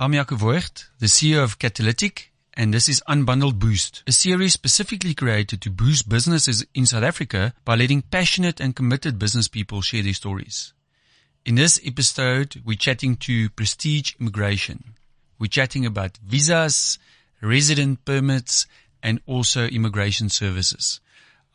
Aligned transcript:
I'm 0.00 0.12
Jaco 0.12 0.36
Voigt, 0.36 0.90
the 1.00 1.06
CEO 1.06 1.42
of 1.42 1.58
Catalytic, 1.58 2.30
and 2.54 2.72
this 2.72 2.88
is 2.88 3.02
Unbundled 3.08 3.58
Boost, 3.58 4.04
a 4.06 4.12
series 4.12 4.52
specifically 4.52 5.12
created 5.12 5.60
to 5.62 5.70
boost 5.70 6.08
businesses 6.08 6.64
in 6.72 6.86
South 6.86 7.02
Africa 7.02 7.52
by 7.64 7.74
letting 7.74 8.02
passionate 8.02 8.60
and 8.60 8.76
committed 8.76 9.18
business 9.18 9.48
people 9.48 9.82
share 9.82 10.04
their 10.04 10.14
stories. 10.14 10.72
In 11.44 11.56
this 11.56 11.80
episode, 11.84 12.62
we're 12.64 12.76
chatting 12.76 13.16
to 13.16 13.50
Prestige 13.50 14.14
Immigration. 14.20 14.94
We're 15.36 15.48
chatting 15.48 15.84
about 15.84 16.18
visas, 16.18 17.00
resident 17.42 18.04
permits, 18.04 18.68
and 19.02 19.20
also 19.26 19.66
immigration 19.66 20.28
services. 20.28 21.00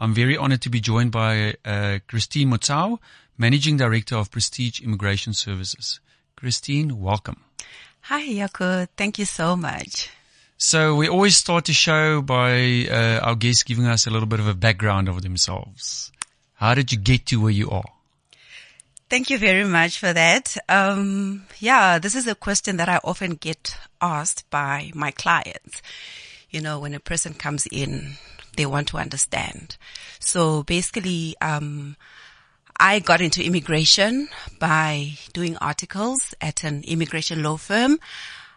I'm 0.01 0.13
very 0.13 0.35
honored 0.35 0.63
to 0.63 0.69
be 0.69 0.81
joined 0.81 1.13
by 1.13 1.55
uh, 1.63 1.99
Christine 2.09 2.49
Motsau, 2.49 2.99
Managing 3.37 3.77
Director 3.77 4.17
of 4.17 4.31
Prestige 4.31 4.81
Immigration 4.81 5.31
Services. 5.31 6.01
Christine, 6.35 6.99
welcome. 6.99 7.45
Hi, 8.07 8.27
Jaco. 8.27 8.85
Thank 8.97 9.17
you 9.17 9.25
so 9.25 9.55
much. 9.55 10.09
So 10.57 10.95
we 10.95 11.07
always 11.07 11.37
start 11.37 11.65
the 11.65 11.73
show 11.73 12.21
by 12.21 12.85
uh, 12.91 13.19
our 13.23 13.35
guests 13.35 13.63
giving 13.63 13.85
us 13.85 14.07
a 14.07 14.09
little 14.09 14.27
bit 14.27 14.41
of 14.41 14.47
a 14.47 14.53
background 14.53 15.07
of 15.07 15.21
themselves. 15.21 16.11
How 16.55 16.75
did 16.75 16.91
you 16.91 16.97
get 16.97 17.25
to 17.27 17.41
where 17.41 17.51
you 17.51 17.69
are? 17.69 17.89
Thank 19.09 19.29
you 19.29 19.37
very 19.37 19.63
much 19.63 19.99
for 19.99 20.11
that. 20.11 20.57
Um, 20.67 21.45
yeah, 21.59 21.97
this 21.97 22.13
is 22.13 22.27
a 22.27 22.35
question 22.35 22.75
that 22.75 22.89
I 22.89 22.99
often 23.05 23.35
get 23.35 23.77
asked 24.01 24.49
by 24.49 24.91
my 24.93 25.11
clients. 25.11 25.81
You 26.49 26.59
know, 26.59 26.79
when 26.79 26.93
a 26.93 26.99
person 26.99 27.33
comes 27.33 27.67
in, 27.71 28.15
they 28.57 28.65
want 28.65 28.89
to 28.89 28.97
understand. 28.97 29.77
So 30.19 30.63
basically, 30.63 31.35
um, 31.39 31.95
I 32.79 32.99
got 32.99 33.21
into 33.21 33.43
immigration 33.43 34.29
by 34.59 35.13
doing 35.33 35.57
articles 35.57 36.33
at 36.41 36.63
an 36.63 36.83
immigration 36.83 37.43
law 37.43 37.57
firm 37.57 37.99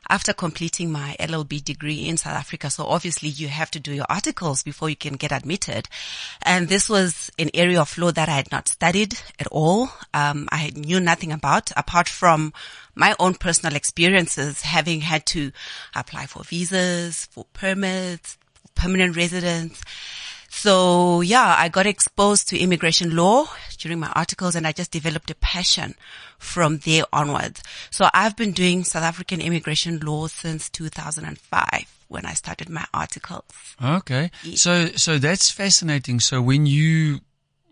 after 0.08 0.32
completing 0.32 0.90
my 0.90 1.16
LLB 1.18 1.62
degree 1.64 2.06
in 2.06 2.16
South 2.16 2.36
Africa. 2.36 2.70
So 2.70 2.84
obviously 2.84 3.28
you 3.28 3.48
have 3.48 3.70
to 3.72 3.80
do 3.80 3.92
your 3.92 4.06
articles 4.08 4.62
before 4.62 4.88
you 4.88 4.96
can 4.96 5.14
get 5.14 5.32
admitted. 5.32 5.88
And 6.42 6.68
this 6.68 6.88
was 6.88 7.30
an 7.38 7.50
area 7.54 7.80
of 7.80 7.96
law 7.98 8.12
that 8.12 8.28
I 8.28 8.32
had 8.32 8.52
not 8.52 8.68
studied 8.68 9.18
at 9.38 9.46
all. 9.48 9.90
Um, 10.14 10.48
I 10.52 10.70
knew 10.74 11.00
nothing 11.00 11.32
about 11.32 11.70
apart 11.76 12.08
from 12.08 12.52
my 12.94 13.14
own 13.18 13.34
personal 13.34 13.76
experiences 13.76 14.62
having 14.62 15.00
had 15.02 15.26
to 15.26 15.52
apply 15.94 16.26
for 16.26 16.44
visas, 16.44 17.26
for 17.26 17.44
permits, 17.52 18.38
permanent 18.74 19.16
residence. 19.16 19.82
So 20.48 21.20
yeah, 21.20 21.54
I 21.58 21.68
got 21.68 21.86
exposed 21.86 22.48
to 22.48 22.58
immigration 22.58 23.14
law 23.14 23.46
during 23.78 24.00
my 24.00 24.10
articles 24.14 24.54
and 24.56 24.66
I 24.66 24.72
just 24.72 24.90
developed 24.90 25.30
a 25.30 25.34
passion 25.36 25.94
from 26.38 26.78
there 26.78 27.04
onwards. 27.12 27.62
So 27.90 28.08
I've 28.14 28.36
been 28.36 28.52
doing 28.52 28.84
South 28.84 29.02
African 29.02 29.40
immigration 29.40 30.00
law 30.00 30.26
since 30.26 30.68
2005 30.70 31.96
when 32.08 32.24
I 32.24 32.34
started 32.34 32.68
my 32.68 32.84
articles. 32.94 33.44
Okay. 33.82 34.30
So, 34.54 34.86
so 34.96 35.18
that's 35.18 35.50
fascinating. 35.50 36.20
So 36.20 36.40
when 36.40 36.66
you 36.66 37.20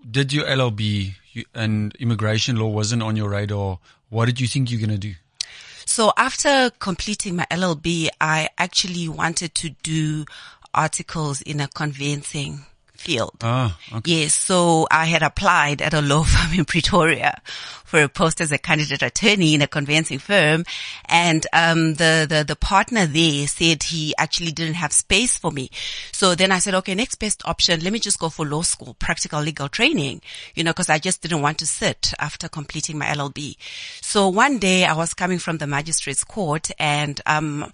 did 0.08 0.32
your 0.32 0.44
LLB 0.44 1.14
you, 1.32 1.44
and 1.54 1.94
immigration 1.96 2.56
law 2.56 2.68
wasn't 2.68 3.02
on 3.02 3.16
your 3.16 3.30
radar, 3.30 3.78
what 4.08 4.26
did 4.26 4.40
you 4.40 4.46
think 4.46 4.70
you're 4.70 4.80
going 4.80 4.90
to 4.90 4.98
do? 4.98 5.14
So 5.86 6.12
after 6.16 6.70
completing 6.78 7.36
my 7.36 7.46
LLB, 7.50 8.08
I 8.20 8.48
actually 8.58 9.08
wanted 9.08 9.54
to 9.56 9.70
do 9.82 10.24
articles 10.74 11.40
in 11.42 11.60
a 11.60 11.68
conveyancing 11.68 12.64
field. 13.04 13.36
Ah, 13.42 13.78
okay. 13.96 14.22
Yes, 14.22 14.34
so 14.34 14.86
I 14.90 15.04
had 15.04 15.22
applied 15.22 15.82
at 15.82 15.94
a 15.94 16.00
law 16.00 16.22
firm 16.32 16.58
in 16.58 16.64
Pretoria 16.64 17.40
for 17.84 18.02
a 18.02 18.08
post 18.08 18.40
as 18.40 18.50
a 18.50 18.58
candidate 18.58 19.02
attorney 19.02 19.54
in 19.54 19.62
a 19.62 19.66
conveyancing 19.66 20.18
firm, 20.18 20.64
and 21.04 21.46
um, 21.52 21.94
the 21.94 22.26
the 22.28 22.44
the 22.46 22.56
partner 22.56 23.06
there 23.06 23.46
said 23.46 23.82
he 23.84 24.14
actually 24.16 24.52
didn't 24.52 24.74
have 24.74 24.92
space 24.92 25.36
for 25.36 25.52
me. 25.52 25.70
So 26.12 26.34
then 26.34 26.50
I 26.50 26.58
said, 26.58 26.74
okay, 26.76 26.94
next 26.94 27.16
best 27.16 27.42
option, 27.44 27.80
let 27.80 27.92
me 27.92 27.98
just 27.98 28.18
go 28.18 28.30
for 28.30 28.46
law 28.46 28.62
school, 28.62 28.94
practical 28.94 29.40
legal 29.40 29.68
training, 29.68 30.22
you 30.54 30.64
know, 30.64 30.72
because 30.72 30.88
I 30.88 30.98
just 30.98 31.20
didn't 31.22 31.42
want 31.42 31.58
to 31.58 31.66
sit 31.66 32.12
after 32.18 32.48
completing 32.48 32.98
my 32.98 33.06
LLB. 33.06 33.56
So 34.00 34.28
one 34.28 34.58
day 34.58 34.84
I 34.84 34.94
was 34.94 35.14
coming 35.14 35.38
from 35.38 35.58
the 35.58 35.66
magistrate's 35.66 36.24
court 36.24 36.70
and 36.78 37.20
um 37.26 37.70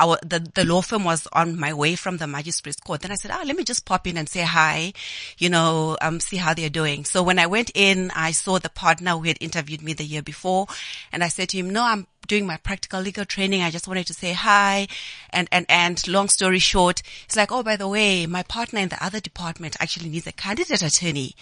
our, 0.00 0.18
the, 0.22 0.40
the 0.54 0.64
law 0.64 0.80
firm 0.80 1.04
was 1.04 1.28
on 1.32 1.58
my 1.60 1.72
way 1.74 1.94
from 1.94 2.16
the 2.16 2.26
magistrate's 2.26 2.80
court. 2.80 3.02
Then 3.02 3.12
I 3.12 3.16
said, 3.16 3.30
oh, 3.32 3.42
let 3.46 3.56
me 3.56 3.64
just 3.64 3.84
pop 3.84 4.06
in 4.06 4.16
and 4.16 4.28
say 4.28 4.42
hi, 4.42 4.92
you 5.38 5.50
know, 5.50 5.96
um, 6.00 6.18
see 6.20 6.38
how 6.38 6.54
they're 6.54 6.70
doing. 6.70 7.04
So 7.04 7.22
when 7.22 7.38
I 7.38 7.46
went 7.46 7.70
in, 7.74 8.10
I 8.16 8.32
saw 8.32 8.58
the 8.58 8.70
partner 8.70 9.12
who 9.12 9.24
had 9.24 9.38
interviewed 9.40 9.82
me 9.82 9.92
the 9.92 10.04
year 10.04 10.22
before 10.22 10.66
and 11.12 11.22
I 11.22 11.28
said 11.28 11.50
to 11.50 11.58
him, 11.58 11.70
no, 11.70 11.84
I'm 11.84 12.06
doing 12.26 12.46
my 12.46 12.56
practical 12.58 13.00
legal 13.00 13.24
training. 13.24 13.62
I 13.62 13.70
just 13.70 13.88
wanted 13.88 14.06
to 14.06 14.14
say 14.14 14.32
hi. 14.32 14.86
And, 15.30 15.48
and, 15.50 15.66
and 15.68 16.06
long 16.06 16.28
story 16.28 16.60
short, 16.60 17.02
it's 17.24 17.36
like, 17.36 17.50
oh, 17.50 17.62
by 17.62 17.76
the 17.76 17.88
way, 17.88 18.26
my 18.26 18.42
partner 18.44 18.80
in 18.80 18.88
the 18.88 19.04
other 19.04 19.20
department 19.20 19.76
actually 19.80 20.08
needs 20.10 20.26
a 20.26 20.32
candidate 20.32 20.82
attorney, 20.82 21.34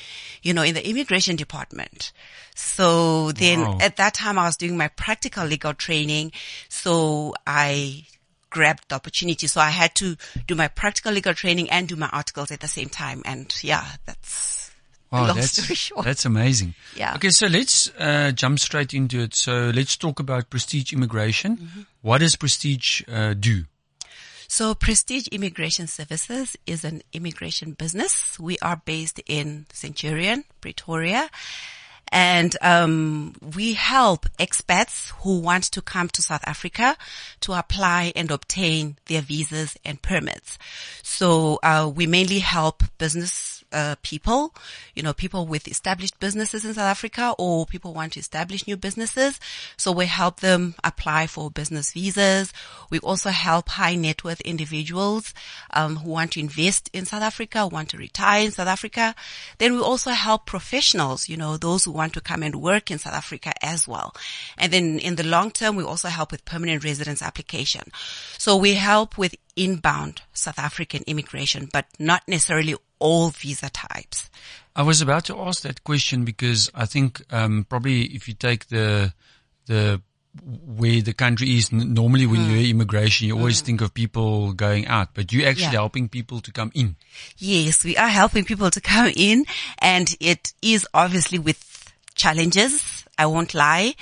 you 0.42 0.54
know, 0.54 0.62
in 0.62 0.74
the 0.74 0.88
immigration 0.88 1.36
department. 1.36 2.12
So 2.54 3.32
then 3.32 3.60
Wow. 3.60 3.78
at 3.80 3.96
that 3.96 4.14
time 4.14 4.38
I 4.38 4.46
was 4.46 4.56
doing 4.56 4.76
my 4.76 4.88
practical 4.88 5.44
legal 5.44 5.74
training. 5.74 6.32
So 6.68 7.34
I 7.46 8.04
grabbed 8.58 8.88
the 8.88 8.96
opportunity. 8.96 9.46
So 9.46 9.60
I 9.60 9.70
had 9.70 9.94
to 9.96 10.16
do 10.48 10.56
my 10.56 10.66
practical 10.66 11.12
legal 11.12 11.32
training 11.32 11.70
and 11.70 11.86
do 11.86 11.94
my 11.94 12.08
articles 12.08 12.50
at 12.50 12.58
the 12.58 12.66
same 12.66 12.88
time. 12.88 13.22
And 13.24 13.54
yeah, 13.62 13.84
that's 14.04 14.72
Wow, 15.12 15.28
long 15.28 15.36
that's, 15.36 15.62
story 15.62 15.76
short. 15.86 16.04
that's 16.04 16.24
amazing. 16.24 16.74
Yeah. 16.96 17.14
Okay, 17.14 17.30
so 17.30 17.46
let's 17.46 17.88
uh, 17.98 18.32
jump 18.32 18.58
straight 18.58 18.92
into 18.92 19.20
it. 19.20 19.34
So 19.34 19.70
let's 19.72 19.96
talk 19.96 20.18
about 20.18 20.50
Prestige 20.50 20.92
Immigration. 20.92 21.56
Mm-hmm. 21.56 21.80
What 22.02 22.18
does 22.18 22.34
Prestige 22.34 23.02
uh, 23.08 23.34
do? 23.34 23.64
So 24.48 24.74
Prestige 24.74 25.28
Immigration 25.30 25.86
Services 25.86 26.56
is 26.66 26.84
an 26.84 27.02
immigration 27.12 27.72
business. 27.72 28.40
We 28.40 28.58
are 28.60 28.82
based 28.84 29.20
in 29.26 29.66
Centurion, 29.72 30.44
Pretoria. 30.60 31.30
And 32.10 32.56
um, 32.62 33.34
we 33.56 33.74
help 33.74 34.26
expats 34.38 35.12
who 35.22 35.40
want 35.40 35.64
to 35.64 35.82
come 35.82 36.08
to 36.10 36.22
South 36.22 36.42
Africa 36.46 36.96
to 37.40 37.52
apply 37.52 38.12
and 38.16 38.30
obtain 38.30 38.96
their 39.06 39.22
visas 39.22 39.76
and 39.84 40.00
permits. 40.00 40.58
So 41.02 41.58
uh, 41.62 41.90
we 41.94 42.06
mainly 42.06 42.38
help 42.38 42.82
business 42.98 43.64
uh, 43.72 43.96
people, 44.02 44.54
you 44.94 45.02
know, 45.02 45.12
people 45.12 45.46
with 45.46 45.68
established 45.68 46.18
businesses 46.20 46.64
in 46.64 46.74
South 46.74 46.90
Africa 46.90 47.34
or 47.38 47.66
people 47.66 47.94
want 47.94 48.14
to 48.14 48.20
establish 48.20 48.66
new 48.66 48.76
businesses. 48.76 49.38
So 49.76 49.92
we 49.92 50.06
help 50.06 50.40
them 50.40 50.74
apply 50.82 51.26
for 51.26 51.50
business 51.50 51.92
visas. 51.92 52.52
We 52.90 52.98
also 53.00 53.30
help 53.30 53.68
high 53.68 53.94
net 53.94 54.24
worth 54.24 54.40
individuals 54.42 55.34
um, 55.72 55.96
who 55.96 56.10
want 56.10 56.32
to 56.32 56.40
invest 56.40 56.90
in 56.92 57.04
South 57.04 57.22
Africa, 57.22 57.66
want 57.66 57.90
to 57.90 57.98
retire 57.98 58.44
in 58.44 58.52
South 58.52 58.68
Africa. 58.68 59.14
Then 59.58 59.74
we 59.74 59.80
also 59.80 60.10
help 60.10 60.46
professionals, 60.46 61.28
you 61.28 61.36
know, 61.36 61.56
those 61.56 61.84
who 61.84 61.92
want 61.92 62.14
to 62.14 62.20
come 62.20 62.42
and 62.42 62.56
work 62.56 62.90
in 62.90 62.98
South 62.98 63.14
Africa 63.14 63.52
as 63.62 63.86
well. 63.86 64.14
And 64.56 64.72
then 64.72 64.98
in 64.98 65.16
the 65.16 65.24
long 65.24 65.50
term, 65.50 65.76
we 65.76 65.84
also 65.84 66.08
help 66.08 66.32
with 66.32 66.44
permanent 66.44 66.84
residence 66.84 67.22
application. 67.22 67.82
So 68.38 68.56
we 68.56 68.74
help 68.74 69.18
with 69.18 69.34
inbound 69.58 70.22
South 70.32 70.58
African 70.58 71.02
immigration, 71.06 71.68
but 71.72 71.86
not 71.98 72.22
necessarily 72.28 72.76
all 72.98 73.30
visa 73.30 73.70
types. 73.70 74.30
I 74.74 74.82
was 74.82 75.02
about 75.02 75.24
to 75.26 75.38
ask 75.40 75.62
that 75.62 75.82
question 75.84 76.24
because 76.24 76.70
I 76.74 76.86
think 76.86 77.22
um, 77.30 77.66
probably 77.68 78.02
if 78.04 78.28
you 78.28 78.34
take 78.34 78.68
the 78.68 79.12
the 79.66 80.00
where 80.44 81.02
the 81.02 81.12
country 81.12 81.56
is 81.56 81.72
normally 81.72 82.26
when 82.26 82.40
you 82.42 82.58
hear 82.58 82.70
immigration, 82.70 83.26
you 83.26 83.36
always 83.36 83.60
think 83.60 83.80
of 83.80 83.92
people 83.92 84.52
going 84.52 84.86
out, 84.86 85.08
but 85.14 85.32
you're 85.32 85.48
actually. 85.48 85.64
Yeah. 85.64 85.82
helping 85.82 86.08
people 86.08 86.40
to 86.40 86.52
come 86.52 86.70
in. 86.74 86.96
Yes, 87.38 87.84
we 87.84 87.96
are 87.96 88.08
helping 88.08 88.44
people 88.44 88.70
to 88.70 88.80
come 88.80 89.10
in 89.16 89.44
and 89.78 90.14
it 90.20 90.52
is 90.62 90.86
obviously 90.94 91.38
with 91.38 91.92
challenges. 92.14 93.04
I 93.16 93.26
won't 93.26 93.54
lie. 93.54 93.94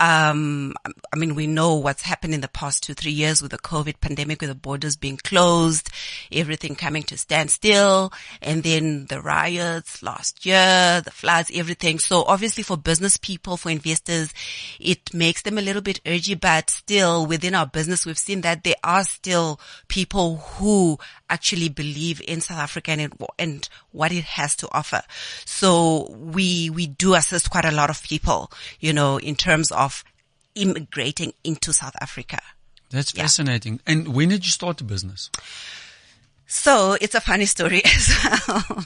Um, 0.00 0.74
I 1.12 1.16
mean, 1.16 1.34
we 1.34 1.46
know 1.46 1.76
what's 1.76 2.02
happened 2.02 2.34
in 2.34 2.40
the 2.40 2.48
past 2.48 2.82
two, 2.82 2.94
three 2.94 3.12
years 3.12 3.42
with 3.42 3.50
the 3.50 3.58
COVID 3.58 4.00
pandemic, 4.00 4.40
with 4.40 4.50
the 4.50 4.54
borders 4.54 4.96
being 4.96 5.16
closed, 5.16 5.90
everything 6.30 6.74
coming 6.74 7.02
to 7.04 7.18
standstill, 7.18 8.12
and 8.40 8.62
then 8.62 9.06
the 9.06 9.20
riots 9.20 10.02
last 10.02 10.44
year, 10.46 11.00
the 11.04 11.10
floods, 11.10 11.50
everything. 11.54 11.98
So 11.98 12.24
obviously 12.24 12.62
for 12.62 12.76
business 12.76 13.16
people, 13.16 13.56
for 13.56 13.70
investors, 13.70 14.32
it 14.80 15.12
makes 15.14 15.42
them 15.42 15.58
a 15.58 15.62
little 15.62 15.82
bit 15.82 16.02
urgy, 16.04 16.38
but 16.40 16.70
still 16.70 17.26
within 17.26 17.54
our 17.54 17.66
business, 17.66 18.06
we've 18.06 18.18
seen 18.18 18.42
that 18.42 18.64
there 18.64 18.74
are 18.82 19.04
still 19.04 19.60
people 19.88 20.36
who 20.36 20.98
actually 21.28 21.68
believe 21.68 22.20
in 22.26 22.40
South 22.40 22.58
Africa 22.58 22.92
and, 22.92 23.12
and 23.38 23.68
what 23.90 24.12
it 24.12 24.24
has 24.24 24.54
to 24.56 24.68
offer. 24.70 25.02
So 25.44 26.10
we, 26.12 26.70
we 26.70 26.86
do 26.86 27.14
assist 27.14 27.50
quite 27.50 27.64
a 27.64 27.70
lot 27.70 27.90
of 27.90 28.02
people, 28.02 28.50
you 28.80 28.92
know, 28.92 29.18
in 29.18 29.34
terms 29.34 29.70
of 29.70 29.81
immigrating 30.54 31.32
into 31.44 31.72
South 31.72 31.94
Africa. 32.00 32.38
That's 32.90 33.14
Yeah. 33.14 33.22
fascinating. 33.22 33.80
And 33.86 34.08
when 34.08 34.28
did 34.28 34.44
you 34.44 34.50
start 34.52 34.76
the 34.78 34.84
business? 34.84 35.30
So 36.46 36.98
it's 37.00 37.14
a 37.14 37.20
funny 37.22 37.46
story 37.46 37.80
as 37.96 38.14
well. 38.22 38.84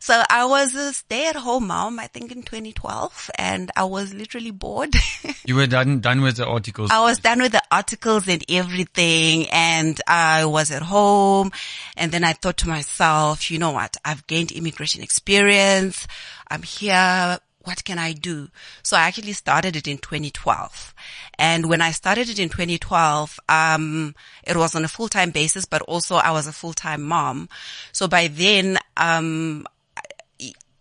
so 0.00 0.22
I 0.28 0.44
was 0.46 0.74
a 0.74 0.92
stay 0.92 1.28
at 1.28 1.36
home 1.36 1.68
mom, 1.68 2.00
I 2.00 2.08
think 2.08 2.32
in 2.32 2.42
2012 2.42 3.30
and 3.38 3.70
I 3.76 3.84
was 3.84 4.12
literally 4.12 4.50
bored. 4.50 4.96
you 5.46 5.54
were 5.54 5.68
done, 5.68 6.00
done 6.00 6.20
with 6.20 6.38
the 6.38 6.46
articles. 6.46 6.90
I 6.90 7.00
was 7.02 7.20
done 7.20 7.40
with 7.42 7.52
the 7.52 7.62
articles 7.70 8.26
and 8.26 8.42
everything 8.48 9.48
and 9.50 10.00
I 10.08 10.46
was 10.46 10.72
at 10.72 10.82
home 10.82 11.52
and 11.96 12.10
then 12.10 12.24
I 12.24 12.32
thought 12.32 12.56
to 12.58 12.68
myself, 12.68 13.52
you 13.52 13.58
know 13.60 13.70
what? 13.70 13.96
I've 14.04 14.26
gained 14.26 14.50
immigration 14.50 15.00
experience. 15.00 16.08
I'm 16.50 16.62
here 16.62 17.38
what 17.64 17.84
can 17.84 17.98
I 17.98 18.12
do? 18.12 18.48
So 18.82 18.96
I 18.96 19.02
actually 19.02 19.32
started 19.32 19.76
it 19.76 19.86
in 19.86 19.98
2012. 19.98 20.94
And 21.38 21.68
when 21.68 21.82
I 21.82 21.90
started 21.90 22.28
it 22.28 22.38
in 22.38 22.48
2012, 22.48 23.38
um, 23.48 24.14
it 24.44 24.56
was 24.56 24.74
on 24.74 24.84
a 24.84 24.88
full-time 24.88 25.30
basis, 25.30 25.66
but 25.66 25.82
also 25.82 26.16
I 26.16 26.30
was 26.30 26.46
a 26.46 26.52
full-time 26.52 27.02
mom. 27.02 27.48
So 27.92 28.08
by 28.08 28.28
then, 28.28 28.78
um, 28.96 29.66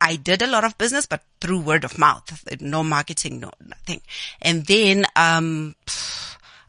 I 0.02 0.16
did 0.16 0.42
a 0.42 0.48
lot 0.48 0.64
of 0.64 0.78
business, 0.78 1.06
but 1.06 1.24
through 1.42 1.60
word 1.60 1.84
of 1.84 1.98
mouth, 1.98 2.46
no 2.62 2.84
marketing, 2.84 3.42
no 3.42 3.52
nothing. 3.60 4.02
And 4.42 4.66
then, 4.66 5.06
um, 5.16 5.76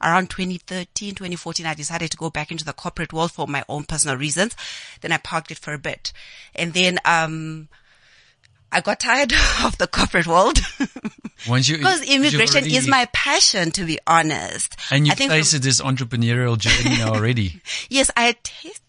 around 0.03 0.31
2013, 0.31 1.15
2014, 1.15 1.67
I 1.67 1.75
decided 1.75 2.11
to 2.11 2.17
go 2.17 2.31
back 2.31 2.51
into 2.51 2.65
the 2.65 2.73
corporate 2.73 3.13
world 3.13 3.31
for 3.31 3.47
my 3.47 3.65
own 3.69 3.85
personal 3.85 4.17
reasons. 4.17 4.57
Then 5.01 5.13
I 5.13 5.19
parked 5.19 5.53
it 5.53 5.59
for 5.59 5.73
a 5.73 5.79
bit. 5.79 6.13
And 6.57 6.73
then, 6.73 6.99
um, 7.05 7.69
I 8.73 8.81
got 8.81 9.01
tired 9.01 9.33
of 9.65 9.79
the 9.79 9.87
corporate 9.87 10.27
world. 10.27 10.59
Because 11.47 12.03
immigration 12.03 12.65
already, 12.65 12.77
is 12.77 12.87
my 12.87 13.09
passion, 13.15 13.71
to 13.73 13.85
be 13.85 13.99
honest. 14.07 14.77
And 14.91 15.07
you've 15.07 15.17
tasted 15.17 15.63
this 15.63 15.81
entrepreneurial 15.81 16.59
journey 16.59 17.03
already. 17.03 17.63
yes, 17.89 18.11
I 18.17 18.25
had 18.25 18.45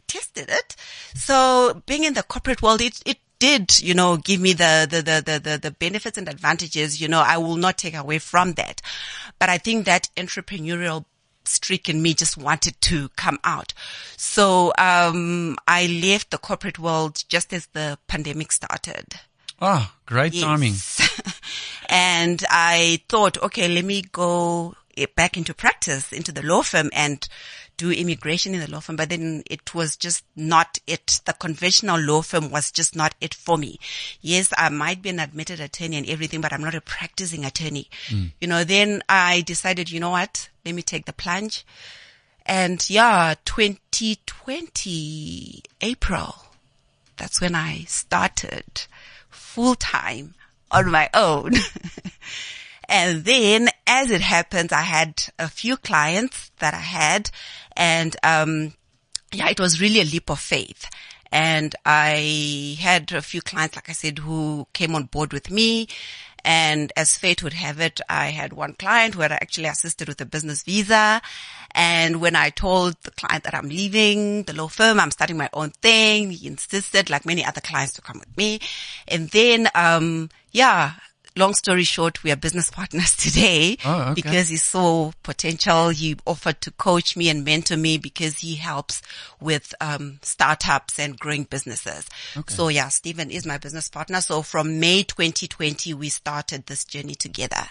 tested 0.08 0.50
it. 0.50 0.76
So 1.16 1.82
being 1.86 2.04
in 2.04 2.14
the 2.14 2.24
corporate 2.24 2.62
world, 2.62 2.82
it, 2.82 3.02
it 3.06 3.20
did, 3.40 3.80
you 3.80 3.94
know, 3.94 4.18
give 4.18 4.42
me 4.42 4.52
the, 4.52 4.86
the, 4.90 4.98
the, 4.98 5.24
the, 5.26 5.40
the, 5.40 5.58
the 5.58 5.72
benefits 5.72 6.18
and 6.18 6.28
advantages. 6.28 7.00
You 7.00 7.08
know, 7.08 7.22
I 7.22 7.38
will 7.38 7.56
not 7.56 7.78
take 7.78 7.96
away 7.96 8.20
from 8.20 8.54
that. 8.54 8.82
But 9.40 9.48
I 9.48 9.58
think 9.58 9.86
that 9.86 10.10
entrepreneurial 10.18 11.06
streak 11.46 11.90
in 11.90 12.02
me 12.02 12.14
just 12.14 12.38
wanted 12.38 12.80
to 12.82 13.10
come 13.16 13.40
out. 13.44 13.74
So, 14.18 14.74
um, 14.78 15.58
I 15.68 15.88
left 15.88 16.32
the 16.32 16.38
corporate 16.38 16.80
world 16.80 17.24
just 17.30 17.52
as 17.54 17.68
the 17.68 17.98
pandemic 18.08 18.52
started. 18.52 19.06
Ah, 19.62 19.94
great 20.08 20.34
yes. 20.34 20.44
timing. 20.44 20.74
and 21.90 22.44
I 22.50 23.02
thought, 23.08 23.38
okay, 23.44 23.68
let 23.68 23.86
me 23.86 24.02
go 24.02 24.74
back 25.16 25.38
into 25.38 25.54
practice, 25.54 26.12
into 26.12 26.32
the 26.32 26.42
law 26.42 26.64
firm 26.64 26.90
and 26.94 27.28
do 27.78 27.92
immigration 27.92 28.56
in 28.56 28.60
the 28.60 28.70
law 28.70 28.80
firm. 28.80 28.96
But 28.96 29.10
then 29.10 29.44
it 29.46 29.76
was 29.76 29.98
just 29.98 30.26
not 30.36 30.80
it. 30.88 31.22
The 31.26 31.34
conventional 31.34 32.00
law 32.00 32.24
firm 32.24 32.50
was 32.50 32.72
just 32.72 32.96
not 32.96 33.14
it 33.22 33.36
for 33.36 33.58
me. 33.58 33.80
Yes, 34.20 34.52
I 34.58 34.70
might 34.70 35.04
be 35.04 35.10
an 35.10 35.20
admitted 35.20 35.60
attorney 35.60 35.98
and 35.98 36.10
everything, 36.10 36.42
but 36.42 36.54
I'm 36.54 36.64
not 36.64 36.76
a 36.76 36.82
practicing 36.82 37.46
attorney. 37.46 37.90
Mm. 38.08 38.32
You 38.42 38.48
know, 38.48 38.64
then 38.64 39.04
I 39.08 39.42
decided, 39.42 39.92
you 39.92 40.00
know 40.00 40.12
what? 40.12 40.50
Let 40.66 40.76
me 40.76 40.82
take 40.82 41.06
the 41.06 41.14
plunge. 41.14 41.66
And 42.46 42.88
yeah, 42.90 43.36
2020 43.46 45.64
April, 45.82 46.36
that's 47.18 47.40
when 47.40 47.54
I 47.54 47.84
started 47.88 48.88
full 49.52 49.76
time 49.76 50.34
on 50.72 50.90
my 50.90 51.10
own. 51.14 51.52
and 52.90 53.26
then 53.26 53.68
as 53.86 54.10
it 54.10 54.22
happens, 54.22 54.72
I 54.72 54.82
had 54.82 55.24
a 55.38 55.50
few 55.50 55.76
clients 55.76 56.52
that 56.60 56.74
I 56.74 56.86
had 57.02 57.30
and, 57.76 58.16
um, 58.24 58.74
yeah, 59.34 59.50
it 59.50 59.60
was 59.60 59.82
really 59.82 60.02
a 60.02 60.06
leap 60.06 60.30
of 60.30 60.40
faith. 60.40 60.90
And 61.34 61.76
I 61.86 62.78
had 62.80 63.12
a 63.12 63.22
few 63.22 63.42
clients, 63.42 63.76
like 63.76 63.90
I 63.90 63.94
said, 63.94 64.20
who 64.20 64.68
came 64.74 64.96
on 64.96 65.06
board 65.06 65.32
with 65.32 65.50
me 65.50 65.88
and 66.44 66.92
as 66.96 67.18
fate 67.18 67.44
would 67.44 67.54
have 67.54 67.80
it, 67.80 68.02
I 68.10 68.28
had 68.28 68.54
one 68.54 68.74
client 68.74 69.16
who 69.16 69.22
had 69.22 69.32
actually 69.32 69.68
assisted 69.68 70.08
with 70.08 70.22
a 70.22 70.26
business 70.26 70.64
visa. 70.64 71.22
And 71.72 72.20
when 72.20 72.36
I 72.36 72.50
told 72.50 72.96
the 73.04 73.12
client 73.12 73.44
that 73.44 73.54
I'm 73.56 73.70
leaving 73.70 74.44
the 74.44 74.54
law 74.54 74.68
firm, 74.68 75.00
I'm 75.00 75.12
starting 75.12 75.38
my 75.38 75.50
own 75.54 75.70
thing, 75.70 76.32
he 76.32 76.48
insisted, 76.48 77.10
like 77.10 77.26
many 77.26 77.46
other 77.46 77.62
clients, 77.62 77.94
to 77.94 78.02
come 78.02 78.20
with 78.20 78.36
me. 78.36 78.60
And 79.08 79.30
then, 79.30 79.70
um, 79.76 80.30
yeah, 80.52 80.94
long 81.36 81.54
story 81.54 81.84
short, 81.84 82.24
we 82.24 82.32
are 82.32 82.36
business 82.36 82.70
partners 82.72 83.16
today 83.16 83.78
oh, 83.86 84.02
okay. 84.02 84.14
because 84.14 84.50
he 84.50 84.58
saw 84.58 85.12
potential. 85.24 85.90
He 85.90 86.18
offered 86.26 86.62
to 86.62 86.72
coach 86.72 87.16
me 87.16 87.30
and 87.30 87.44
mentor 87.44 87.78
me 87.78 87.98
because 87.98 88.40
he 88.40 88.56
helps 88.56 89.02
with 89.40 89.74
um, 89.82 90.20
startups 90.22 91.00
and 91.00 91.18
growing 91.18 91.44
businesses. 91.44 92.08
Okay. 92.36 92.54
So 92.54 92.68
yeah, 92.68 92.90
Stephen 92.90 93.32
is 93.32 93.46
my 93.46 93.58
business 93.58 93.90
partner. 93.90 94.22
So 94.22 94.42
from 94.42 94.80
May 94.80 95.04
2020, 95.04 95.94
we 95.94 96.10
started 96.10 96.66
this 96.66 96.84
journey 96.86 97.16
together 97.16 97.64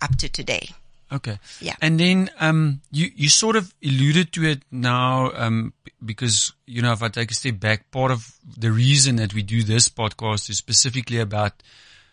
up 0.00 0.16
to 0.18 0.28
today. 0.28 0.70
Okay. 1.10 1.38
Yeah. 1.60 1.76
And 1.80 2.00
then, 2.00 2.30
um, 2.40 2.80
you, 2.90 3.10
you 3.14 3.28
sort 3.28 3.54
of 3.54 3.72
alluded 3.84 4.32
to 4.32 4.44
it 4.44 4.62
now, 4.72 5.30
um, 5.34 5.72
because, 6.04 6.52
you 6.66 6.82
know, 6.82 6.92
if 6.92 7.02
I 7.02 7.08
take 7.08 7.30
a 7.30 7.34
step 7.34 7.60
back, 7.60 7.90
part 7.92 8.10
of 8.10 8.34
the 8.44 8.72
reason 8.72 9.16
that 9.16 9.32
we 9.32 9.42
do 9.42 9.62
this 9.62 9.88
podcast 9.88 10.50
is 10.50 10.58
specifically 10.58 11.20
about 11.20 11.62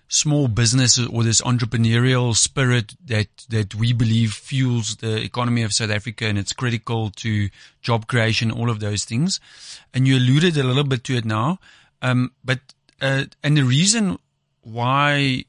small 0.07 0.47
businesses 0.47 1.07
or 1.07 1.23
this 1.23 1.41
entrepreneurial 1.41 2.35
spirit 2.35 2.93
that, 3.05 3.27
that 3.49 3.73
we 3.73 3.93
believe 3.93 4.33
fuels 4.33 4.97
the 4.97 5.21
economy 5.21 5.63
of 5.63 5.73
South 5.73 5.89
Africa 5.89 6.25
and 6.25 6.37
it's 6.37 6.53
critical 6.53 7.09
to 7.11 7.49
job 7.81 8.07
creation, 8.07 8.51
all 8.51 8.69
of 8.69 8.79
those 8.79 9.05
things. 9.05 9.39
And 9.93 10.07
you 10.07 10.17
alluded 10.17 10.57
a 10.57 10.63
little 10.63 10.83
bit 10.83 11.03
to 11.05 11.17
it 11.17 11.25
now. 11.25 11.59
Um, 12.01 12.31
but, 12.43 12.59
uh, 13.01 13.25
and 13.43 13.57
the 13.57 13.63
reason 13.63 14.19
why 14.61 15.45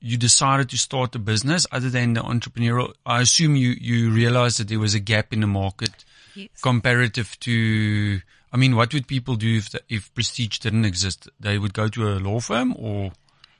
you 0.00 0.18
decided 0.18 0.68
to 0.70 0.76
start 0.76 1.14
a 1.14 1.18
business 1.18 1.66
other 1.72 1.88
than 1.88 2.12
the 2.12 2.20
entrepreneurial, 2.20 2.92
I 3.06 3.22
assume 3.22 3.56
you, 3.56 3.70
you 3.70 4.10
realized 4.10 4.58
that 4.58 4.68
there 4.68 4.78
was 4.78 4.94
a 4.94 5.00
gap 5.00 5.32
in 5.32 5.40
the 5.40 5.46
market 5.46 6.04
yes. 6.34 6.48
comparative 6.60 7.38
to, 7.40 8.20
I 8.52 8.56
mean, 8.56 8.76
what 8.76 8.92
would 8.92 9.06
people 9.06 9.36
do 9.36 9.56
if, 9.56 9.70
the, 9.70 9.80
if 9.88 10.14
prestige 10.14 10.58
didn't 10.58 10.84
exist? 10.84 11.28
They 11.40 11.58
would 11.58 11.72
go 11.72 11.88
to 11.88 12.08
a 12.08 12.20
law 12.20 12.40
firm 12.40 12.74
or? 12.76 13.12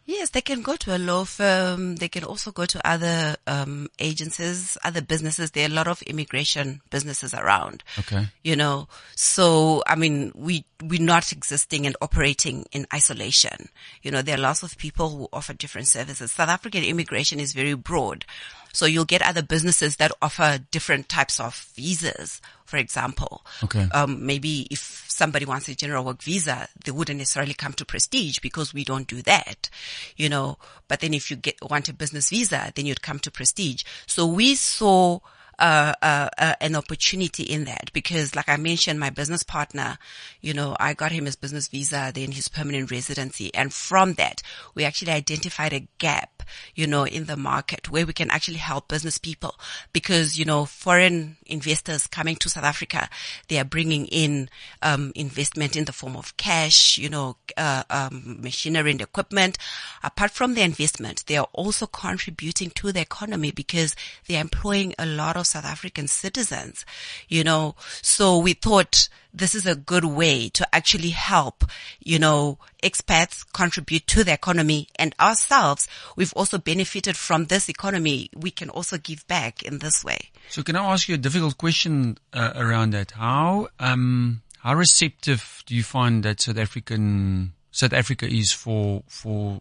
Yes, 0.06 0.30
they 0.30 0.42
can 0.42 0.60
go 0.60 0.76
to 0.76 0.94
a 0.94 0.98
law 0.98 1.24
firm. 1.24 1.96
They 1.96 2.08
can 2.08 2.24
also 2.24 2.52
go 2.52 2.66
to 2.66 2.86
other 2.86 3.36
um, 3.46 3.88
agencies, 3.98 4.76
other 4.84 5.00
businesses. 5.00 5.50
There 5.50 5.64
are 5.66 5.70
a 5.70 5.74
lot 5.74 5.88
of 5.88 6.02
immigration 6.02 6.82
businesses 6.90 7.32
around. 7.32 7.82
Okay. 7.98 8.26
You 8.42 8.54
know, 8.54 8.88
so 9.16 9.82
I 9.86 9.94
mean, 9.96 10.30
we 10.34 10.66
we're 10.82 11.00
not 11.00 11.32
existing 11.32 11.86
and 11.86 11.96
operating 12.02 12.66
in 12.72 12.86
isolation. 12.92 13.70
You 14.02 14.10
know, 14.10 14.20
there 14.20 14.36
are 14.36 14.40
lots 14.40 14.62
of 14.62 14.76
people 14.76 15.08
who 15.08 15.28
offer 15.32 15.54
different 15.54 15.88
services. 15.88 16.32
South 16.32 16.50
African 16.50 16.84
immigration 16.84 17.40
is 17.40 17.54
very 17.54 17.74
broad. 17.74 18.26
So 18.74 18.86
you'll 18.86 19.04
get 19.04 19.22
other 19.22 19.42
businesses 19.42 19.96
that 19.96 20.12
offer 20.20 20.58
different 20.70 21.08
types 21.08 21.38
of 21.38 21.54
visas, 21.74 22.42
for 22.66 22.76
example. 22.76 23.46
Okay. 23.62 23.86
Um, 23.92 24.26
maybe 24.26 24.66
if 24.70 25.04
somebody 25.08 25.46
wants 25.46 25.68
a 25.68 25.74
general 25.76 26.04
work 26.04 26.22
visa, 26.22 26.68
they 26.84 26.90
wouldn't 26.90 27.18
necessarily 27.18 27.54
come 27.54 27.72
to 27.74 27.84
Prestige 27.84 28.40
because 28.40 28.74
we 28.74 28.84
don't 28.84 29.06
do 29.06 29.22
that, 29.22 29.70
you 30.16 30.28
know. 30.28 30.58
But 30.88 31.00
then 31.00 31.14
if 31.14 31.30
you 31.30 31.36
get, 31.36 31.56
want 31.62 31.88
a 31.88 31.94
business 31.94 32.30
visa, 32.30 32.72
then 32.74 32.84
you'd 32.84 33.00
come 33.00 33.20
to 33.20 33.30
Prestige. 33.30 33.84
So 34.06 34.26
we 34.26 34.56
saw 34.56 35.20
uh, 35.58 35.94
uh, 36.02 36.28
uh, 36.38 36.54
an 36.60 36.76
opportunity 36.76 37.44
in 37.44 37.64
that 37.64 37.90
because 37.92 38.34
like 38.34 38.48
I 38.48 38.56
mentioned, 38.56 38.98
my 38.98 39.10
business 39.10 39.42
partner, 39.42 39.98
you 40.40 40.52
know, 40.52 40.76
I 40.80 40.94
got 40.94 41.12
him 41.12 41.26
his 41.26 41.36
business 41.36 41.68
visa, 41.68 42.10
then 42.14 42.32
his 42.32 42.48
permanent 42.48 42.90
residency. 42.90 43.54
And 43.54 43.72
from 43.72 44.14
that, 44.14 44.42
we 44.74 44.84
actually 44.84 45.12
identified 45.12 45.72
a 45.72 45.86
gap, 45.98 46.42
you 46.74 46.86
know, 46.86 47.04
in 47.04 47.26
the 47.26 47.36
market 47.36 47.90
where 47.90 48.06
we 48.06 48.12
can 48.12 48.30
actually 48.30 48.58
help 48.58 48.88
business 48.88 49.18
people 49.18 49.54
because, 49.92 50.38
you 50.38 50.44
know, 50.44 50.64
foreign 50.64 51.36
investors 51.46 52.06
coming 52.06 52.36
to 52.36 52.48
South 52.48 52.64
Africa, 52.64 53.08
they 53.48 53.58
are 53.58 53.64
bringing 53.64 54.06
in, 54.06 54.48
um, 54.82 55.12
investment 55.14 55.76
in 55.76 55.84
the 55.84 55.92
form 55.92 56.16
of 56.16 56.36
cash, 56.36 56.98
you 56.98 57.08
know, 57.08 57.36
uh, 57.56 57.84
um, 57.90 58.38
machinery 58.40 58.90
and 58.90 59.00
equipment. 59.00 59.56
Apart 60.02 60.30
from 60.30 60.54
the 60.54 60.62
investment, 60.62 61.24
they 61.26 61.36
are 61.36 61.48
also 61.52 61.86
contributing 61.86 62.70
to 62.70 62.92
the 62.92 63.00
economy 63.00 63.50
because 63.50 63.94
they 64.26 64.36
are 64.36 64.40
employing 64.40 64.94
a 64.98 65.06
lot 65.06 65.36
of 65.36 65.43
South 65.44 65.64
African 65.64 66.08
citizens, 66.08 66.84
you 67.28 67.44
know, 67.44 67.74
so 68.02 68.38
we 68.38 68.54
thought 68.54 69.08
this 69.32 69.54
is 69.54 69.66
a 69.66 69.74
good 69.74 70.04
way 70.04 70.48
to 70.50 70.66
actually 70.74 71.10
help, 71.10 71.64
you 72.00 72.18
know, 72.18 72.58
expats 72.82 73.44
contribute 73.52 74.06
to 74.06 74.22
the 74.22 74.32
economy 74.32 74.88
and 74.96 75.14
ourselves. 75.18 75.88
We've 76.16 76.32
also 76.34 76.58
benefited 76.58 77.16
from 77.16 77.46
this 77.46 77.68
economy. 77.68 78.30
We 78.34 78.50
can 78.50 78.70
also 78.70 78.96
give 78.96 79.26
back 79.26 79.62
in 79.62 79.78
this 79.78 80.04
way. 80.04 80.30
So 80.48 80.62
can 80.62 80.76
I 80.76 80.92
ask 80.92 81.08
you 81.08 81.16
a 81.16 81.18
difficult 81.18 81.58
question 81.58 82.18
uh, 82.32 82.52
around 82.54 82.90
that? 82.90 83.12
How, 83.12 83.68
um, 83.80 84.42
how 84.60 84.74
receptive 84.74 85.64
do 85.66 85.74
you 85.74 85.82
find 85.82 86.22
that 86.22 86.40
South 86.40 86.58
African, 86.58 87.54
South 87.72 87.92
Africa 87.92 88.26
is 88.26 88.52
for, 88.52 89.02
for 89.08 89.60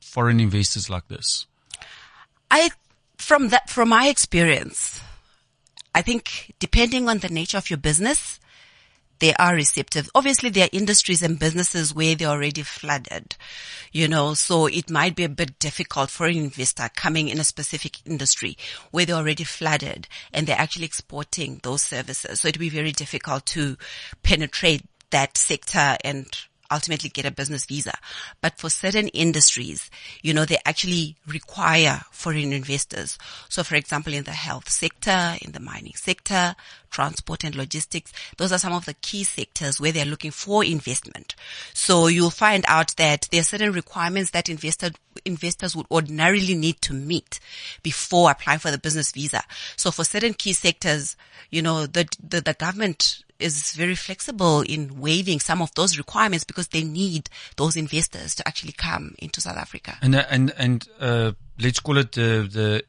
foreign 0.00 0.40
investors 0.40 0.90
like 0.90 1.08
this? 1.08 1.46
I 2.50 2.70
from 3.18 3.48
that, 3.48 3.68
from 3.68 3.90
my 3.90 4.08
experience, 4.08 5.00
I 5.94 6.02
think 6.02 6.54
depending 6.58 7.08
on 7.08 7.18
the 7.18 7.28
nature 7.28 7.58
of 7.58 7.68
your 7.68 7.78
business, 7.78 8.40
they 9.18 9.34
are 9.34 9.54
receptive. 9.54 10.08
Obviously, 10.14 10.48
there 10.48 10.66
are 10.66 10.70
industries 10.72 11.22
and 11.22 11.38
businesses 11.38 11.92
where 11.94 12.14
they're 12.14 12.28
already 12.28 12.62
flooded, 12.62 13.36
you 13.90 14.06
know, 14.06 14.34
so 14.34 14.66
it 14.66 14.90
might 14.90 15.16
be 15.16 15.24
a 15.24 15.28
bit 15.28 15.58
difficult 15.58 16.10
for 16.10 16.26
an 16.26 16.36
investor 16.36 16.88
coming 16.94 17.28
in 17.28 17.40
a 17.40 17.44
specific 17.44 18.06
industry 18.06 18.56
where 18.92 19.04
they're 19.04 19.16
already 19.16 19.44
flooded 19.44 20.06
and 20.32 20.46
they're 20.46 20.58
actually 20.58 20.84
exporting 20.86 21.60
those 21.62 21.82
services. 21.82 22.40
So 22.40 22.48
it'd 22.48 22.60
be 22.60 22.68
very 22.68 22.92
difficult 22.92 23.44
to 23.46 23.76
penetrate 24.22 24.82
that 25.10 25.36
sector 25.36 25.96
and 26.04 26.26
ultimately 26.70 27.10
get 27.10 27.24
a 27.24 27.30
business 27.30 27.64
visa. 27.64 27.92
But 28.40 28.58
for 28.58 28.70
certain 28.70 29.08
industries, 29.08 29.90
you 30.22 30.34
know, 30.34 30.44
they 30.44 30.58
actually 30.64 31.16
require 31.26 32.02
foreign 32.10 32.52
investors. 32.52 33.18
So 33.48 33.62
for 33.62 33.74
example, 33.76 34.12
in 34.12 34.24
the 34.24 34.32
health 34.32 34.68
sector, 34.68 35.36
in 35.42 35.52
the 35.52 35.60
mining 35.60 35.94
sector, 35.94 36.54
transport 36.90 37.44
and 37.44 37.54
logistics, 37.54 38.12
those 38.36 38.52
are 38.52 38.58
some 38.58 38.72
of 38.72 38.86
the 38.86 38.94
key 38.94 39.24
sectors 39.24 39.80
where 39.80 39.92
they're 39.92 40.04
looking 40.04 40.30
for 40.30 40.64
investment. 40.64 41.34
So 41.74 42.06
you'll 42.06 42.30
find 42.30 42.64
out 42.68 42.96
that 42.96 43.28
there 43.30 43.40
are 43.40 43.44
certain 43.44 43.72
requirements 43.72 44.30
that 44.30 44.48
investor, 44.48 44.90
investors 45.24 45.76
would 45.76 45.86
ordinarily 45.90 46.54
need 46.54 46.80
to 46.82 46.92
meet 46.92 47.40
before 47.82 48.30
applying 48.30 48.58
for 48.58 48.70
the 48.70 48.78
business 48.78 49.12
visa. 49.12 49.42
So 49.76 49.90
for 49.90 50.04
certain 50.04 50.34
key 50.34 50.52
sectors, 50.52 51.16
you 51.50 51.62
know, 51.62 51.86
the, 51.86 52.08
the, 52.22 52.40
the 52.40 52.54
government 52.54 53.22
is 53.38 53.72
very 53.72 53.94
flexible 53.94 54.62
in 54.62 55.00
waiving 55.00 55.40
some 55.40 55.62
of 55.62 55.72
those 55.74 55.98
requirements 55.98 56.44
because 56.44 56.68
they 56.68 56.82
need 56.82 57.30
those 57.56 57.76
investors 57.76 58.34
to 58.36 58.46
actually 58.46 58.72
come 58.72 59.14
into 59.18 59.40
South 59.40 59.56
Africa. 59.56 59.96
And 60.02 60.14
uh, 60.14 60.24
and 60.30 60.52
and 60.58 60.88
uh, 61.00 61.32
let's 61.58 61.80
call 61.80 61.98
it 61.98 62.12
the 62.12 62.48
the 62.50 62.84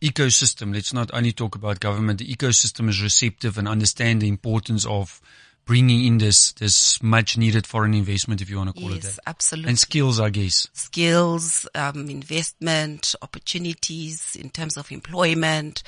ecosystem. 0.00 0.74
Let's 0.74 0.92
not 0.92 1.10
only 1.12 1.32
talk 1.32 1.54
about 1.54 1.80
government. 1.80 2.18
The 2.20 2.26
ecosystem 2.32 2.88
is 2.88 3.02
receptive 3.02 3.58
and 3.58 3.68
understand 3.68 4.22
the 4.22 4.28
importance 4.28 4.86
of 4.86 5.20
bringing 5.64 6.06
in 6.06 6.16
this 6.18 6.52
this 6.52 7.00
much 7.02 7.36
needed 7.36 7.66
foreign 7.66 7.94
investment, 7.94 8.40
if 8.40 8.48
you 8.48 8.56
want 8.56 8.74
to 8.74 8.80
call 8.80 8.90
yes, 8.90 9.04
it 9.04 9.16
that, 9.16 9.20
absolutely. 9.26 9.68
and 9.68 9.78
skills, 9.78 10.18
I 10.18 10.30
guess. 10.30 10.68
skills, 10.72 11.68
um, 11.74 12.08
investment, 12.08 13.14
opportunities 13.22 14.34
in 14.34 14.50
terms 14.50 14.76
of 14.76 14.90
employment 14.90 15.82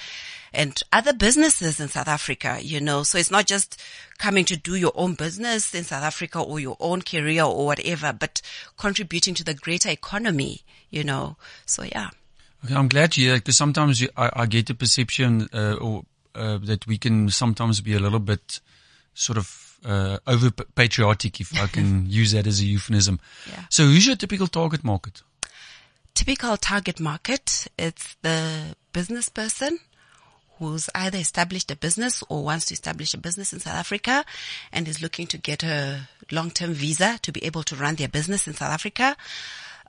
and 0.53 0.83
other 0.93 1.13
businesses 1.13 1.81
in 1.81 1.89
South 1.89 2.09
Africa, 2.09 2.59
you 2.61 2.81
know. 2.81 3.03
So 3.03 3.19
it's 3.19 3.31
not 3.31 3.47
just 3.47 3.81
coming 4.19 4.45
to 4.47 4.57
do 4.57 4.75
your 4.75 4.93
own 4.95 5.15
business 5.15 5.75
in 5.75 5.85
South 5.85 6.03
Africa 6.03 6.41
or 6.41 6.61
your 6.61 6.77
own 6.81 7.03
career 7.03 7.45
or 7.45 7.67
whatever, 7.67 8.13
but 8.13 8.43
contributing 8.77 9.35
to 9.35 9.45
the 9.45 9.55
greater 9.55 9.91
economy, 9.91 10.63
you 10.91 11.05
know. 11.05 11.37
So 11.67 11.85
yeah. 11.85 12.11
Okay, 12.65 12.75
I'm 12.75 12.89
glad 12.89 13.17
you 13.17 13.35
because 13.35 13.57
sometimes 13.57 14.01
you, 14.01 14.09
I, 14.17 14.31
I 14.35 14.47
get 14.47 14.67
the 14.67 14.75
perception 14.75 15.49
uh, 15.53 15.75
or 15.75 16.05
uh, 16.35 16.59
that 16.65 16.87
we 16.87 16.99
can 16.99 17.31
sometimes 17.31 17.81
be 17.81 17.95
a 17.95 18.01
little 18.01 18.19
bit 18.19 18.61
sort 19.15 19.39
of 19.39 19.79
uh, 19.85 20.19
over 20.27 20.51
patriotic, 20.51 21.41
if 21.41 21.59
I 21.59 21.67
can 21.67 22.05
use 22.09 22.33
that 22.33 22.47
as 22.47 22.61
a 22.61 22.65
euphemism. 22.65 23.19
Yeah. 23.49 23.65
So, 23.71 23.85
who's 23.85 24.07
your 24.07 24.17
typical 24.17 24.47
target 24.47 24.85
market? 24.85 25.23
typical 26.15 26.57
target 26.57 27.01
market, 27.01 27.67
it's 27.79 28.15
the 28.23 28.77
business 28.93 29.29
person 29.29 29.79
who's 30.61 30.91
either 30.95 31.19
established 31.19 31.71
a 31.71 31.77
business 31.77 32.23
or 32.29 32.45
wants 32.45 32.67
to 32.67 32.75
establish 32.75 33.15
a 33.15 33.19
business 33.19 33.53
in 33.53 33.61
South 33.61 33.75
Africa 33.75 34.25
and 34.73 34.87
is 34.87 35.03
looking 35.03 35.27
to 35.29 35.39
get 35.39 35.65
a 35.65 36.03
long-term 36.31 36.75
visa 36.75 37.19
to 37.23 37.33
be 37.33 37.43
able 37.45 37.63
to 37.65 37.75
run 37.75 37.95
their 37.97 38.09
business 38.09 38.47
in 38.47 38.53
South 38.53 38.71
Africa. 38.71 39.17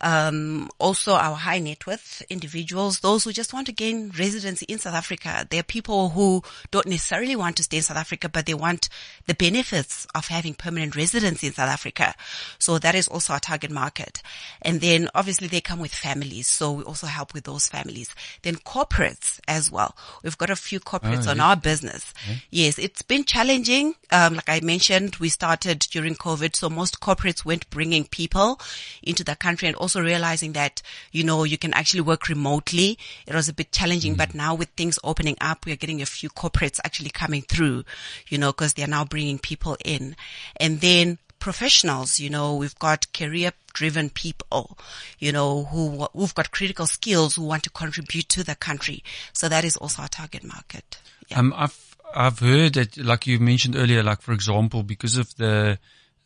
Um, 0.01 0.69
also 0.79 1.13
our 1.13 1.35
high 1.35 1.59
net 1.59 1.85
worth 1.85 2.23
individuals, 2.29 2.99
those 2.99 3.23
who 3.23 3.31
just 3.31 3.53
want 3.53 3.67
to 3.67 3.71
gain 3.73 4.11
residency 4.17 4.65
in 4.67 4.79
South 4.79 4.95
Africa. 4.95 5.45
There 5.49 5.59
are 5.59 5.63
people 5.63 6.09
who 6.09 6.41
don't 6.71 6.87
necessarily 6.87 7.35
want 7.35 7.57
to 7.57 7.63
stay 7.63 7.77
in 7.77 7.83
South 7.83 7.97
Africa, 7.97 8.27
but 8.27 8.45
they 8.45 8.53
want 8.53 8.89
the 9.27 9.35
benefits 9.35 10.07
of 10.15 10.27
having 10.27 10.53
permanent 10.55 10.95
residency 10.95 11.47
in 11.47 11.53
South 11.53 11.69
Africa. 11.69 12.15
So 12.57 12.79
that 12.79 12.95
is 12.95 13.07
also 13.07 13.33
our 13.33 13.39
target 13.39 13.69
market. 13.71 14.21
And 14.61 14.81
then 14.81 15.09
obviously 15.13 15.47
they 15.47 15.61
come 15.61 15.79
with 15.79 15.93
families. 15.93 16.47
So 16.47 16.71
we 16.71 16.83
also 16.83 17.07
help 17.07 17.33
with 17.33 17.43
those 17.43 17.67
families. 17.67 18.13
Then 18.41 18.55
corporates 18.55 19.39
as 19.47 19.71
well. 19.71 19.95
We've 20.23 20.37
got 20.37 20.49
a 20.49 20.55
few 20.55 20.79
corporates 20.79 21.27
Oh, 21.27 21.31
on 21.31 21.37
yes. 21.37 21.45
our 21.45 21.55
business. 21.55 22.13
Yes, 22.49 22.79
it's 22.79 23.01
been 23.01 23.23
challenging. 23.23 23.95
Um, 24.11 24.35
like 24.35 24.49
I 24.49 24.59
mentioned, 24.61 25.17
we 25.17 25.29
started 25.29 25.79
during 25.91 26.15
COVID, 26.15 26.55
so 26.55 26.69
most 26.69 26.99
corporates 27.01 27.43
weren't 27.45 27.69
bringing 27.69 28.05
people 28.05 28.59
into 29.03 29.23
the 29.23 29.35
country 29.35 29.67
and 29.67 29.75
also 29.77 29.90
realizing 29.99 30.53
that, 30.53 30.81
you 31.11 31.23
know, 31.23 31.43
you 31.43 31.57
can 31.57 31.73
actually 31.73 32.01
work 32.01 32.29
remotely. 32.29 32.97
It 33.27 33.33
was 33.33 33.49
a 33.49 33.53
bit 33.53 33.71
challenging, 33.71 34.15
but 34.15 34.33
now 34.35 34.55
with 34.55 34.69
things 34.69 34.99
opening 35.03 35.37
up, 35.41 35.65
we 35.65 35.71
are 35.73 35.77
getting 35.77 36.01
a 36.01 36.05
few 36.05 36.29
corporates 36.29 36.79
actually 36.85 37.09
coming 37.09 37.41
through, 37.41 37.83
you 38.29 38.37
know, 38.37 38.53
cause 38.53 38.73
they're 38.73 38.87
now 38.87 39.03
bringing 39.03 39.39
people 39.39 39.77
in. 39.83 40.15
And 40.57 40.79
then 40.81 41.17
professionals, 41.39 42.19
you 42.19 42.29
know, 42.29 42.55
we've 42.55 42.77
got 42.79 43.11
career 43.13 43.51
driven 43.73 44.09
people, 44.09 44.77
you 45.19 45.31
know, 45.31 45.63
who, 45.65 46.07
who've 46.13 46.35
got 46.35 46.51
critical 46.51 46.85
skills 46.85 47.35
who 47.35 47.43
want 47.43 47.63
to 47.63 47.69
contribute 47.71 48.29
to 48.29 48.43
the 48.43 48.55
country. 48.55 49.03
So 49.33 49.49
that 49.49 49.65
is 49.65 49.75
also 49.75 50.03
our 50.03 50.07
target 50.07 50.43
market. 50.43 51.01
Yeah. 51.27 51.39
Um, 51.39 51.53
I've 51.57 51.91
I've 52.13 52.39
heard 52.39 52.73
that, 52.73 52.97
like 52.97 53.25
you 53.25 53.39
mentioned 53.39 53.75
earlier, 53.75 54.03
like 54.03 54.21
for 54.21 54.33
example, 54.33 54.83
because 54.83 55.17
of 55.17 55.35
the 55.35 55.79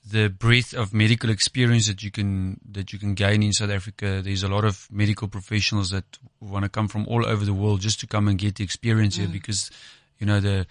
the 0.08 0.30
breadth 0.30 0.74
of 0.74 0.94
medical 0.94 1.30
experience 1.30 1.88
that 1.88 2.04
you 2.04 2.12
can 2.12 2.60
that 2.72 2.94
you 2.94 3.00
can 3.00 3.16
gain 3.16 3.42
in 3.42 3.54
South 3.54 3.72
Africa, 3.72 4.22
there's 4.24 4.44
a 4.44 4.48
lot 4.48 4.64
of 4.64 4.88
medical 4.92 5.28
professionals 5.28 5.90
that 5.90 6.06
want 6.40 6.64
to 6.64 6.70
come 6.70 6.88
from 6.88 7.08
all 7.08 7.26
over 7.26 7.44
the 7.44 7.54
world 7.54 7.82
just 7.82 8.00
to 8.02 8.08
come 8.08 8.28
and 8.28 8.38
get 8.38 8.56
the 8.56 8.64
experience 8.64 9.16
here 9.16 9.28
because, 9.28 9.72
you 10.20 10.28
know, 10.28 10.40
the 10.40 10.68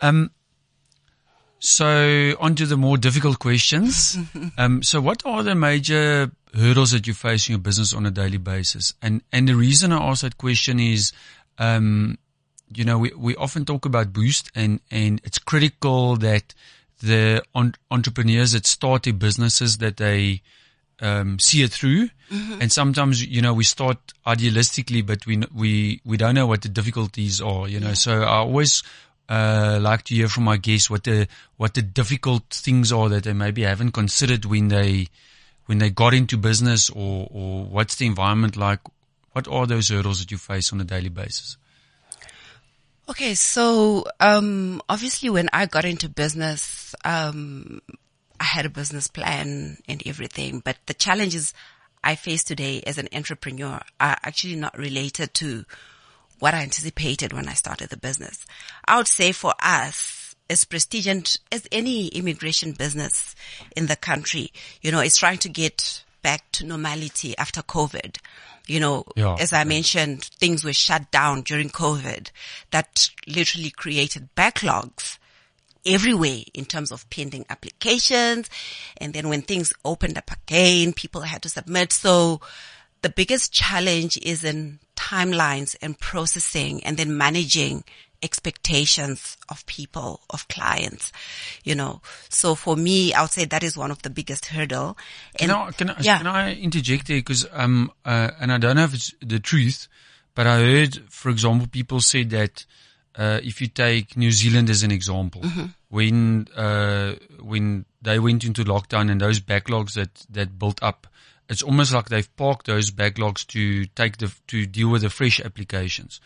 um. 0.00 0.30
So 1.62 2.36
on 2.40 2.54
to 2.54 2.64
the 2.64 2.78
more 2.78 2.96
difficult 2.96 3.38
questions. 3.38 4.16
um, 4.58 4.82
so 4.82 4.98
what 4.98 5.26
are 5.26 5.42
the 5.42 5.54
major 5.54 6.30
hurdles 6.54 6.92
that 6.92 7.06
you 7.06 7.12
face 7.12 7.48
in 7.48 7.52
your 7.52 7.60
business 7.60 7.92
on 7.92 8.06
a 8.06 8.10
daily 8.10 8.38
basis? 8.38 8.94
And 9.02 9.22
and 9.30 9.46
the 9.46 9.56
reason 9.56 9.92
I 9.92 9.98
ask 9.98 10.22
that 10.22 10.38
question 10.38 10.80
is, 10.80 11.12
um, 11.58 12.16
you 12.72 12.84
know, 12.84 12.98
we, 12.98 13.12
we 13.16 13.36
often 13.36 13.64
talk 13.64 13.84
about 13.84 14.12
boost 14.12 14.50
and, 14.54 14.80
and 14.90 15.20
it's 15.24 15.38
critical 15.38 16.16
that 16.16 16.54
the 17.00 17.42
on, 17.54 17.74
entrepreneurs 17.90 18.52
that 18.52 18.66
start 18.66 19.04
their 19.04 19.12
businesses 19.12 19.78
that 19.78 19.96
they, 19.96 20.42
um, 21.00 21.38
see 21.38 21.62
it 21.62 21.72
through. 21.72 22.10
And 22.60 22.70
sometimes, 22.70 23.24
you 23.24 23.42
know, 23.42 23.54
we 23.54 23.64
start 23.64 23.98
idealistically, 24.26 25.04
but 25.04 25.26
we, 25.26 25.42
we, 25.52 26.00
we 26.04 26.16
don't 26.16 26.34
know 26.34 26.46
what 26.46 26.62
the 26.62 26.68
difficulties 26.68 27.40
are, 27.40 27.66
you 27.66 27.80
know, 27.80 27.94
so 27.94 28.22
I 28.22 28.36
always, 28.36 28.82
uh, 29.28 29.78
like 29.80 30.02
to 30.04 30.14
hear 30.14 30.28
from 30.28 30.44
my 30.44 30.56
guests 30.56 30.90
what 30.90 31.04
the, 31.04 31.26
what 31.56 31.74
the 31.74 31.82
difficult 31.82 32.44
things 32.50 32.92
are 32.92 33.08
that 33.08 33.24
they 33.24 33.32
maybe 33.32 33.62
haven't 33.62 33.92
considered 33.92 34.44
when 34.44 34.68
they, 34.68 35.08
when 35.66 35.78
they 35.78 35.90
got 35.90 36.14
into 36.14 36.36
business 36.36 36.90
or, 36.90 37.28
or 37.30 37.64
what's 37.64 37.96
the 37.96 38.06
environment 38.06 38.56
like? 38.56 38.80
What 39.32 39.48
are 39.48 39.66
those 39.66 39.88
hurdles 39.88 40.20
that 40.20 40.30
you 40.30 40.38
face 40.38 40.72
on 40.72 40.80
a 40.80 40.84
daily 40.84 41.08
basis? 41.08 41.56
Okay, 43.10 43.34
so 43.34 44.04
um, 44.20 44.80
obviously, 44.88 45.30
when 45.30 45.48
I 45.52 45.66
got 45.66 45.84
into 45.84 46.08
business, 46.08 46.94
um, 47.04 47.82
I 48.38 48.44
had 48.44 48.66
a 48.66 48.70
business 48.70 49.08
plan 49.08 49.78
and 49.88 50.00
everything. 50.06 50.60
But 50.60 50.76
the 50.86 50.94
challenges 50.94 51.52
I 52.04 52.14
face 52.14 52.44
today 52.44 52.84
as 52.86 52.98
an 52.98 53.08
entrepreneur 53.12 53.80
are 53.98 54.16
actually 54.22 54.54
not 54.54 54.78
related 54.78 55.34
to 55.34 55.64
what 56.38 56.54
I 56.54 56.62
anticipated 56.62 57.32
when 57.32 57.48
I 57.48 57.54
started 57.54 57.90
the 57.90 57.96
business. 57.96 58.46
I 58.84 58.96
would 58.96 59.08
say 59.08 59.32
for 59.32 59.54
us, 59.60 60.36
as 60.48 60.62
prestigious 60.62 61.36
as 61.50 61.66
any 61.72 62.06
immigration 62.08 62.70
business 62.70 63.34
in 63.74 63.86
the 63.86 63.96
country, 63.96 64.52
you 64.82 64.92
know, 64.92 65.00
it's 65.00 65.18
trying 65.18 65.38
to 65.38 65.48
get 65.48 66.04
back 66.22 66.44
to 66.52 66.64
normality 66.64 67.36
after 67.36 67.60
COVID. 67.60 68.18
You 68.70 68.78
know, 68.78 69.04
Yeah. 69.16 69.34
as 69.40 69.52
I 69.52 69.64
mentioned, 69.64 70.24
things 70.24 70.62
were 70.62 70.72
shut 70.72 71.10
down 71.10 71.42
during 71.42 71.70
COVID 71.70 72.30
that 72.70 73.10
literally 73.26 73.70
created 73.70 74.28
backlogs 74.36 75.18
everywhere 75.84 76.42
in 76.54 76.64
terms 76.66 76.92
of 76.92 77.08
pending 77.10 77.46
applications. 77.50 78.48
And 78.98 79.12
then 79.12 79.28
when 79.28 79.42
things 79.42 79.72
opened 79.84 80.16
up 80.18 80.30
again, 80.30 80.92
people 80.92 81.22
had 81.22 81.42
to 81.42 81.48
submit. 81.48 81.92
So 81.92 82.40
the 83.02 83.08
biggest 83.08 83.52
challenge 83.52 84.16
is 84.18 84.44
in 84.44 84.78
timelines 84.94 85.74
and 85.82 85.98
processing 85.98 86.84
and 86.84 86.96
then 86.96 87.16
managing 87.16 87.82
expectations 88.22 89.36
of 89.48 89.64
people, 89.66 90.20
of 90.30 90.46
clients, 90.48 91.12
you 91.64 91.74
know. 91.74 92.00
So 92.28 92.54
for 92.54 92.76
me, 92.76 93.14
I 93.14 93.22
would 93.22 93.30
say 93.30 93.44
that 93.46 93.62
is 93.62 93.76
one 93.76 93.90
of 93.90 94.02
the 94.02 94.10
biggest 94.10 94.46
hurdle. 94.46 94.96
Can 95.38 95.50
I, 95.50 95.70
can 95.72 95.90
I, 95.90 95.96
yeah. 96.00 96.18
can 96.18 96.26
I 96.26 96.54
interject 96.54 97.06
there? 97.06 97.18
Because, 97.18 97.46
um, 97.52 97.90
uh, 98.04 98.30
and 98.40 98.52
I 98.52 98.58
don't 98.58 98.76
know 98.76 98.84
if 98.84 98.94
it's 98.94 99.14
the 99.20 99.40
truth, 99.40 99.88
but 100.34 100.46
I 100.46 100.60
heard, 100.60 100.98
for 101.08 101.30
example, 101.30 101.66
people 101.70 102.00
said 102.00 102.30
that, 102.30 102.64
uh, 103.16 103.40
if 103.42 103.60
you 103.60 103.66
take 103.66 104.16
New 104.16 104.30
Zealand 104.30 104.70
as 104.70 104.82
an 104.82 104.90
example, 104.92 105.42
when, 105.88 106.46
uh, 106.56 107.14
when 107.40 107.84
they 108.00 108.18
went 108.18 108.44
into 108.44 108.64
lockdown 108.64 109.10
and 109.10 109.20
those 109.20 109.40
backlogs 109.40 109.94
that, 109.94 110.26
that 110.30 110.58
built 110.58 110.80
up, 110.82 111.06
it's 111.50 111.62
almost 111.62 111.92
like 111.92 112.08
they've 112.08 112.36
parked 112.36 112.66
those 112.66 112.92
backlogs 112.92 113.44
to 113.48 113.84
take 113.86 114.18
the, 114.18 114.32
to 114.46 114.66
deal 114.66 114.88
with 114.88 115.02
the 115.02 115.10
fresh 115.10 115.40
applications. 115.40 116.20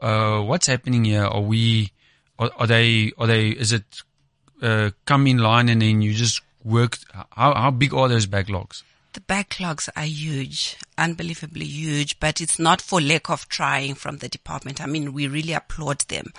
Uh, 0.00 0.40
what's 0.40 0.66
happening 0.66 1.04
here? 1.04 1.24
Are 1.24 1.42
we, 1.42 1.92
are, 2.38 2.50
are 2.56 2.66
they, 2.66 3.12
are 3.18 3.26
they, 3.26 3.50
is 3.50 3.72
it, 3.72 3.84
uh, 4.62 4.90
come 5.04 5.26
in 5.26 5.38
line 5.38 5.68
and 5.68 5.82
then 5.82 6.00
you 6.00 6.14
just 6.14 6.40
work? 6.64 6.96
How, 7.12 7.54
how 7.54 7.70
big 7.70 7.92
are 7.92 8.08
those 8.08 8.26
backlogs? 8.26 8.82
The 9.12 9.20
backlogs 9.20 9.90
are 9.94 10.04
huge, 10.04 10.78
unbelievably 10.96 11.66
huge, 11.66 12.18
but 12.18 12.40
it's 12.40 12.58
not 12.58 12.80
for 12.80 12.98
lack 12.98 13.28
of 13.28 13.46
trying 13.50 13.94
from 13.94 14.18
the 14.18 14.28
department. 14.28 14.80
I 14.80 14.86
mean, 14.86 15.12
we 15.12 15.28
really 15.28 15.52
applaud 15.52 16.00
them. 16.08 16.32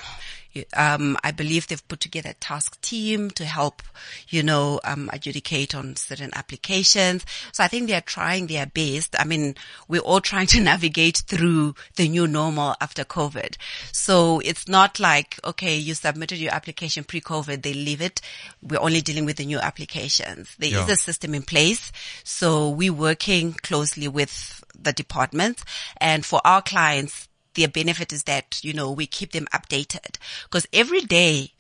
Um, 0.76 1.18
I 1.24 1.32
believe 1.32 1.68
they've 1.68 1.88
put 1.88 2.00
together 2.00 2.30
a 2.30 2.36
task 2.36 2.80
team 2.82 3.32
to 3.32 3.46
help, 3.46 3.82
you 4.30 4.44
know, 4.44 4.80
um, 4.84 5.10
adjudicate 5.12 5.74
on 5.74 5.96
certain 5.96 6.32
applications. 6.34 7.26
So 7.52 7.64
I 7.64 7.68
think 7.68 7.88
they 7.88 7.96
are 7.96 8.02
trying 8.02 8.48
their 8.48 8.66
best. 8.66 9.16
I 9.20 9.26
mean, 9.26 9.56
we're 9.88 10.02
all 10.02 10.22
trying 10.34 10.48
to 10.48 10.62
navigate 10.62 11.24
through 11.28 11.76
the 11.96 12.08
new 12.08 12.28
normal 12.28 12.76
after 12.82 13.04
COVID. 13.04 13.58
So 13.92 14.40
it's 14.40 14.68
not 14.68 15.00
like, 15.00 15.40
okay, 15.44 15.76
you 15.76 15.94
submitted 15.94 16.38
your 16.38 16.54
application 16.54 17.04
pre-COVID, 17.04 17.62
they 17.62 17.74
leave 17.74 18.02
it. 18.02 18.22
We're 18.62 18.82
only 18.82 19.02
dealing 19.02 19.26
with 19.26 19.38
the 19.38 19.46
new 19.46 19.60
applications. 19.60 20.56
There 20.58 20.70
yeah. 20.70 20.84
is 20.84 20.90
a 20.90 20.96
system 20.96 21.34
in 21.34 21.44
place. 21.44 21.92
So 22.24 22.70
we're 22.70 22.94
working 22.94 23.54
closely 23.54 24.08
with 24.08 24.64
the 24.78 24.94
department 24.94 25.64
and 25.98 26.26
for 26.26 26.42
our 26.46 26.62
clients, 26.62 27.28
their 27.56 27.68
benefit 27.68 28.12
is 28.14 28.24
that, 28.24 28.64
you 28.64 28.74
know, 28.74 28.92
we 28.92 29.06
keep 29.06 29.32
them 29.32 29.48
updated 29.54 30.18
because 30.44 30.68
every 30.74 31.02
day 31.02 31.52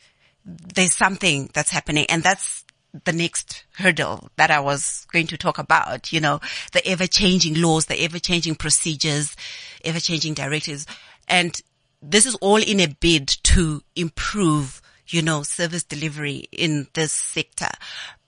there's 0.45 0.93
something 0.93 1.49
that's 1.53 1.71
happening 1.71 2.05
and 2.09 2.23
that's 2.23 2.65
the 3.05 3.13
next 3.13 3.63
hurdle 3.77 4.29
that 4.35 4.51
I 4.51 4.59
was 4.59 5.07
going 5.11 5.27
to 5.27 5.37
talk 5.37 5.57
about, 5.57 6.13
you 6.13 6.19
know, 6.19 6.39
the 6.73 6.85
ever 6.87 7.07
changing 7.07 7.59
laws, 7.61 7.85
the 7.85 8.01
ever 8.01 8.19
changing 8.19 8.55
procedures, 8.55 9.35
ever 9.83 9.99
changing 9.99 10.35
directives. 10.35 10.85
And 11.27 11.59
this 12.01 12.25
is 12.25 12.35
all 12.35 12.61
in 12.61 12.79
a 12.79 12.87
bid 12.87 13.27
to 13.43 13.81
improve 13.95 14.81
you 15.07 15.21
know, 15.21 15.43
service 15.43 15.83
delivery 15.83 16.47
in 16.51 16.87
this 16.93 17.11
sector. 17.11 17.69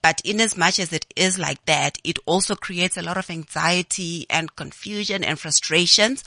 But 0.06 0.20
in 0.24 0.40
as 0.40 0.56
much 0.56 0.78
as 0.78 0.92
it 0.92 1.04
is 1.16 1.36
like 1.36 1.64
that, 1.64 1.98
it 2.04 2.20
also 2.26 2.54
creates 2.54 2.96
a 2.96 3.02
lot 3.02 3.16
of 3.16 3.28
anxiety 3.28 4.24
and 4.30 4.54
confusion 4.54 5.24
and 5.24 5.36
frustrations 5.36 6.22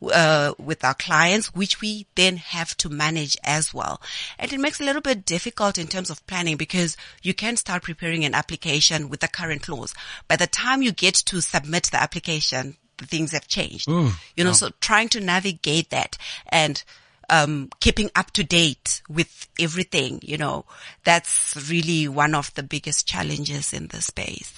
uh, 0.00 0.54
with 0.56 0.84
our 0.84 0.94
clients, 0.94 1.52
which 1.52 1.80
we 1.80 2.06
then 2.14 2.36
have 2.36 2.76
to 2.76 2.88
manage 2.88 3.36
as 3.42 3.74
well. 3.74 4.00
And 4.38 4.52
it 4.52 4.60
makes 4.60 4.80
it 4.80 4.84
a 4.84 4.86
little 4.86 5.02
bit 5.02 5.24
difficult 5.24 5.78
in 5.78 5.88
terms 5.88 6.10
of 6.10 6.24
planning 6.28 6.56
because 6.56 6.96
you 7.22 7.34
can 7.34 7.56
start 7.56 7.82
preparing 7.82 8.24
an 8.24 8.36
application 8.36 9.08
with 9.08 9.18
the 9.18 9.26
current 9.26 9.68
laws. 9.68 9.94
By 10.28 10.36
the 10.36 10.46
time 10.46 10.82
you 10.82 10.92
get 10.92 11.14
to 11.14 11.42
submit 11.42 11.88
the 11.90 12.00
application, 12.00 12.76
things 12.98 13.32
have 13.32 13.48
changed. 13.48 13.88
Ooh, 13.88 14.12
you 14.36 14.44
know, 14.44 14.52
so 14.52 14.70
trying 14.80 15.08
to 15.08 15.18
navigate 15.18 15.90
that 15.90 16.16
and 16.50 16.84
um, 17.30 17.70
keeping 17.80 18.10
up 18.14 18.30
to 18.32 18.44
date 18.44 19.02
with 19.08 19.48
everything, 19.58 20.20
you 20.22 20.36
know, 20.36 20.64
that's 21.04 21.54
really 21.70 22.08
one 22.08 22.34
of 22.34 22.52
the 22.54 22.62
biggest 22.62 23.06
challenges 23.06 23.72
in 23.72 23.88
the 23.88 24.02
space. 24.02 24.52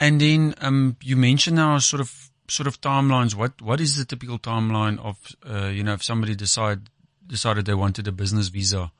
And 0.00 0.20
then, 0.20 0.54
um, 0.60 0.96
you 1.02 1.16
mentioned 1.16 1.56
now 1.56 1.78
sort 1.78 2.00
of, 2.00 2.30
sort 2.48 2.66
of 2.66 2.80
timelines. 2.80 3.34
What, 3.34 3.60
what 3.60 3.80
is 3.80 3.96
the 3.96 4.04
typical 4.04 4.38
timeline 4.38 4.98
of, 4.98 5.18
uh, 5.48 5.68
you 5.68 5.82
know, 5.82 5.94
if 5.94 6.02
somebody 6.04 6.34
decide, 6.34 6.90
decided 7.26 7.66
they 7.66 7.74
wanted 7.74 8.06
a 8.06 8.12
business 8.12 8.48
visa? 8.48 8.92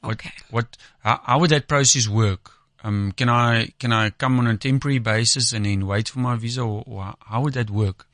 What, 0.00 0.12
okay. 0.12 0.32
What, 0.50 0.76
how, 1.00 1.20
how 1.24 1.38
would 1.40 1.50
that 1.50 1.68
process 1.68 2.08
work? 2.08 2.52
Um, 2.84 3.12
can 3.12 3.28
I, 3.28 3.72
can 3.80 3.92
I 3.92 4.10
come 4.10 4.38
on 4.38 4.46
a 4.46 4.56
temporary 4.56 5.00
basis 5.00 5.52
and 5.52 5.66
then 5.66 5.86
wait 5.86 6.08
for 6.08 6.20
my 6.20 6.36
visa 6.36 6.62
or, 6.62 6.84
or 6.86 7.14
how 7.20 7.42
would 7.42 7.54
that 7.54 7.70
work? 7.70 8.07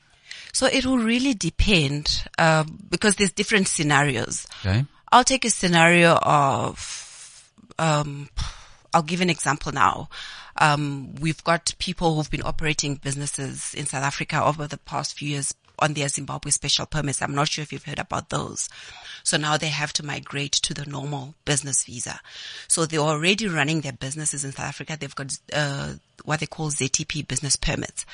So 0.55 0.67
it 0.67 0.85
will 0.85 0.99
really 0.99 1.33
depend, 1.33 2.23
uh, 2.37 2.63
because 2.89 3.17
there's 3.17 3.33
different 3.33 3.67
scenarios. 3.67 4.47
Okay. 4.65 4.85
I'll 5.11 5.25
take 5.25 5.43
a 5.43 5.49
scenario 5.49 6.13
of, 6.13 7.51
um, 7.77 8.29
I'll 8.93 9.01
give 9.01 9.19
an 9.19 9.29
example 9.29 9.73
now. 9.73 10.07
Um, 10.55 11.13
we've 11.15 11.43
got 11.43 11.75
people 11.77 12.15
who've 12.15 12.31
been 12.31 12.41
operating 12.41 12.95
businesses 12.95 13.73
in 13.73 13.85
South 13.85 14.05
Africa 14.05 14.45
over 14.45 14.65
the 14.65 14.77
past 14.77 15.17
few 15.17 15.27
years 15.27 15.53
on 15.79 15.93
their 15.93 16.07
Zimbabwe 16.07 16.51
special 16.51 16.85
permits. 16.85 17.21
I'm 17.21 17.35
not 17.35 17.49
sure 17.49 17.63
if 17.63 17.71
you've 17.71 17.85
heard 17.85 17.99
about 17.99 18.29
those. 18.29 18.69
So 19.23 19.37
now 19.37 19.57
they 19.57 19.69
have 19.69 19.93
to 19.93 20.05
migrate 20.05 20.51
to 20.53 20.73
the 20.73 20.85
normal 20.85 21.33
business 21.45 21.83
visa. 21.83 22.19
So 22.67 22.85
they're 22.85 22.99
already 22.99 23.47
running 23.47 23.81
their 23.81 23.93
businesses 23.93 24.45
in 24.45 24.51
South 24.51 24.65
Africa. 24.65 24.97
They've 24.99 25.15
got, 25.15 25.37
uh, 25.51 25.93
what 26.23 26.39
they 26.39 26.45
call 26.45 26.69
ZTP 26.69 27.27
business 27.27 27.55
permits. 27.55 28.05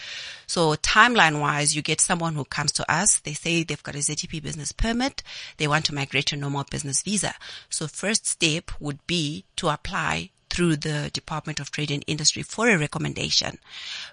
So 0.48 0.76
timeline 0.76 1.40
wise, 1.40 1.76
you 1.76 1.82
get 1.82 2.02
someone 2.02 2.36
who 2.36 2.46
comes 2.46 2.72
to 2.74 2.92
us. 2.92 3.20
They 3.20 3.34
say 3.34 3.64
they've 3.64 3.84
got 3.84 3.96
a 3.96 4.00
ZTP 4.00 4.42
business 4.42 4.72
permit. 4.72 5.22
They 5.58 5.68
want 5.68 5.86
to 5.86 5.96
migrate 5.96 6.28
to 6.28 6.38
normal 6.38 6.66
business 6.70 7.02
visa. 7.02 7.36
So 7.70 7.88
first 7.88 8.26
step 8.26 8.72
would 8.80 9.06
be 9.08 9.46
to 9.58 9.70
apply 9.70 10.30
through 10.52 10.76
the 10.76 11.10
Department 11.14 11.60
of 11.60 11.72
Trade 11.72 11.92
and 11.92 12.04
Industry 12.08 12.44
for 12.44 12.70
a 12.70 12.78
recommendation 12.78 13.58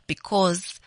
because 0.06 0.77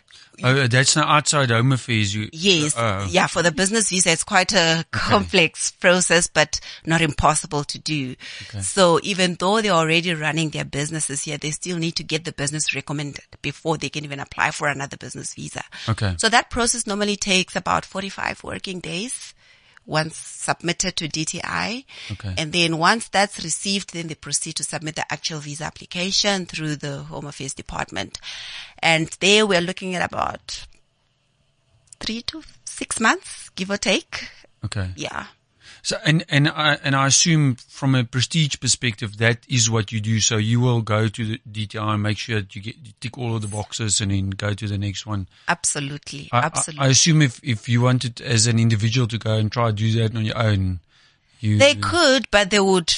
Oh, 0.44 0.68
that's 0.68 0.96
not 0.96 1.08
outside 1.08 1.52
home 1.52 1.72
affairs. 1.72 2.16
You, 2.16 2.30
yes. 2.32 2.76
Uh, 2.76 3.08
yeah. 3.10 3.28
For 3.28 3.44
the 3.44 3.52
business 3.52 3.90
visa, 3.90 4.12
it's 4.12 4.24
quite 4.24 4.54
a 4.54 4.80
okay. 4.80 4.84
complex 4.92 5.72
process, 5.72 6.28
but 6.28 6.60
not 6.86 7.02
impossible 7.02 7.64
to 7.66 7.80
do. 7.80 8.16
Okay. 8.44 8.62
So 8.62 9.00
even 9.04 9.36
though 9.36 9.62
they're 9.62 9.72
already 9.72 10.14
running 10.14 10.50
their 10.50 10.66
businesses 10.66 11.24
here, 11.24 11.38
they 11.38 11.52
still 11.52 11.78
need 11.78 11.96
to 11.98 12.04
get 12.04 12.26
the 12.26 12.32
business 12.32 12.74
recommended 12.74 13.26
before 13.42 13.78
they 13.78 13.90
can 13.90 14.04
even 14.04 14.20
apply 14.20 14.52
for 14.52 14.68
another 14.68 14.98
business 14.98 15.34
visa. 15.34 15.64
Okay. 15.90 16.16
So 16.18 16.30
that 16.30 16.50
process 16.50 16.88
normally 16.88 17.16
takes 17.16 17.56
about 17.56 17.86
45 17.86 18.44
working 18.44 18.80
days 18.80 19.34
once 19.86 20.16
submitted 20.16 20.96
to 20.98 21.08
DTI. 21.08 21.86
Okay. 22.12 22.34
And 22.38 22.54
then 22.54 22.78
once 22.78 23.10
that's 23.10 23.44
received, 23.44 23.94
then 23.94 24.08
they 24.08 24.16
proceed 24.16 24.54
to 24.58 24.64
submit 24.64 24.96
the 24.96 25.12
actual 25.12 25.40
visa 25.40 25.66
application 25.66 26.46
through 26.46 26.78
the 26.78 27.04
Home 27.04 27.26
Affairs 27.26 27.54
Department. 27.54 28.20
And 28.80 29.10
there 29.20 29.46
we're 29.46 29.62
looking 29.62 29.96
at 29.96 30.04
about 30.04 30.66
three 32.00 32.22
to 32.24 32.44
six 32.66 33.00
months, 33.00 33.50
give 33.50 33.70
or 33.70 33.78
take. 33.78 34.30
Okay. 34.64 34.92
Yeah. 34.96 35.26
So, 35.84 35.98
and, 36.06 36.24
and 36.30 36.48
I, 36.48 36.78
and 36.84 36.96
I 36.96 37.08
assume 37.08 37.56
from 37.56 37.96
a 37.96 38.04
prestige 38.04 38.60
perspective, 38.60 39.18
that 39.18 39.40
is 39.48 39.70
what 39.70 39.92
you 39.92 40.00
do. 40.00 40.20
So 40.20 40.38
you 40.38 40.60
will 40.60 40.82
go 40.82 41.08
to 41.08 41.26
the 41.26 41.42
DTI 41.52 41.94
and 41.94 42.04
make 42.04 42.18
sure 42.18 42.42
that 42.42 42.56
you 42.56 42.62
get, 42.62 42.76
you 42.84 42.94
tick 43.00 43.18
all 43.18 43.36
of 43.36 43.42
the 43.42 43.48
boxes 43.48 44.02
and 44.02 44.12
then 44.12 44.30
go 44.32 44.54
to 44.54 44.68
the 44.68 44.78
next 44.78 45.06
one. 45.06 45.28
Absolutely. 45.48 46.30
I, 46.32 46.40
Absolutely. 46.40 46.84
I, 46.84 46.88
I 46.88 46.90
assume 46.90 47.22
if, 47.22 47.40
if 47.44 47.68
you 47.68 47.82
wanted 47.82 48.22
as 48.22 48.48
an 48.48 48.60
individual 48.60 49.08
to 49.08 49.18
go 49.18 49.36
and 49.36 49.52
try 49.52 49.68
to 49.68 49.74
do 49.74 49.92
that 49.94 50.16
on 50.16 50.26
your 50.26 50.38
own, 50.38 50.80
you, 51.40 51.58
they 51.58 51.74
could, 51.74 52.30
but 52.30 52.52
they 52.52 52.60
would, 52.60 52.94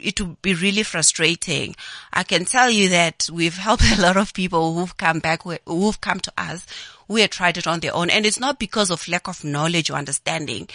it 0.00 0.20
would 0.20 0.40
be 0.42 0.54
really 0.54 0.82
frustrating. 0.82 1.74
I 2.12 2.22
can 2.22 2.44
tell 2.44 2.70
you 2.70 2.88
that 2.90 3.28
we've 3.32 3.56
helped 3.56 3.84
a 3.98 4.00
lot 4.00 4.16
of 4.16 4.34
people 4.34 4.74
who've 4.74 4.96
come 4.96 5.20
back, 5.20 5.42
who've 5.42 6.00
come 6.00 6.20
to 6.20 6.32
us 6.36 6.66
who 7.08 7.16
had 7.16 7.30
tried 7.30 7.58
it 7.58 7.66
on 7.66 7.80
their 7.80 7.94
own. 7.94 8.10
And 8.10 8.26
it's 8.26 8.40
not 8.40 8.58
because 8.58 8.90
of 8.90 9.06
lack 9.08 9.28
of 9.28 9.44
knowledge 9.44 9.90
or 9.90 9.94
understanding. 9.94 10.68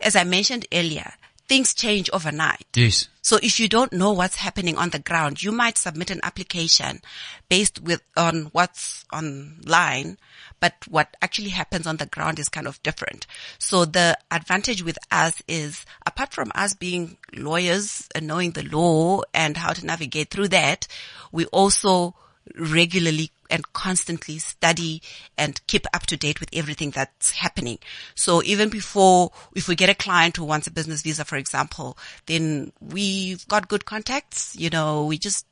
As 0.00 0.16
I 0.16 0.24
mentioned 0.24 0.66
earlier, 0.72 1.12
things 1.48 1.74
change 1.74 2.10
overnight. 2.12 2.66
Yes. 2.74 3.08
So 3.22 3.38
if 3.42 3.58
you 3.58 3.68
don't 3.68 3.92
know 3.92 4.12
what's 4.12 4.36
happening 4.36 4.78
on 4.78 4.90
the 4.90 5.00
ground, 5.00 5.42
you 5.42 5.50
might 5.50 5.78
submit 5.78 6.10
an 6.10 6.20
application 6.22 7.00
based 7.48 7.80
with 7.82 8.00
on 8.16 8.50
what's 8.52 9.04
online, 9.12 10.18
but 10.60 10.74
what 10.88 11.16
actually 11.20 11.48
happens 11.50 11.86
on 11.86 11.96
the 11.96 12.06
ground 12.06 12.38
is 12.38 12.48
kind 12.48 12.68
of 12.68 12.80
different. 12.84 13.26
So 13.58 13.84
the 13.84 14.16
advantage 14.30 14.84
with 14.84 14.98
us 15.10 15.42
is 15.48 15.84
apart 16.06 16.32
from 16.32 16.52
us 16.54 16.74
being 16.74 17.16
lawyers 17.34 18.06
and 18.14 18.28
knowing 18.28 18.52
the 18.52 18.62
law 18.62 19.22
and 19.34 19.56
how 19.56 19.72
to 19.72 19.84
navigate 19.84 20.30
through 20.30 20.48
that, 20.48 20.86
we 21.32 21.46
also 21.46 22.14
regularly 22.54 23.30
and 23.50 23.72
constantly 23.72 24.38
study 24.38 25.02
and 25.36 25.64
keep 25.66 25.86
up 25.94 26.06
to 26.06 26.16
date 26.16 26.40
with 26.40 26.50
everything 26.52 26.90
that's 26.90 27.32
happening. 27.32 27.78
So 28.14 28.42
even 28.42 28.68
before, 28.68 29.30
if 29.54 29.68
we 29.68 29.76
get 29.76 29.90
a 29.90 29.94
client 29.94 30.36
who 30.36 30.44
wants 30.44 30.66
a 30.66 30.72
business 30.72 31.02
visa, 31.02 31.24
for 31.24 31.36
example, 31.36 31.96
then 32.26 32.72
we've 32.80 33.46
got 33.48 33.68
good 33.68 33.84
contacts. 33.84 34.56
You 34.56 34.70
know, 34.70 35.06
we 35.06 35.18
just 35.18 35.46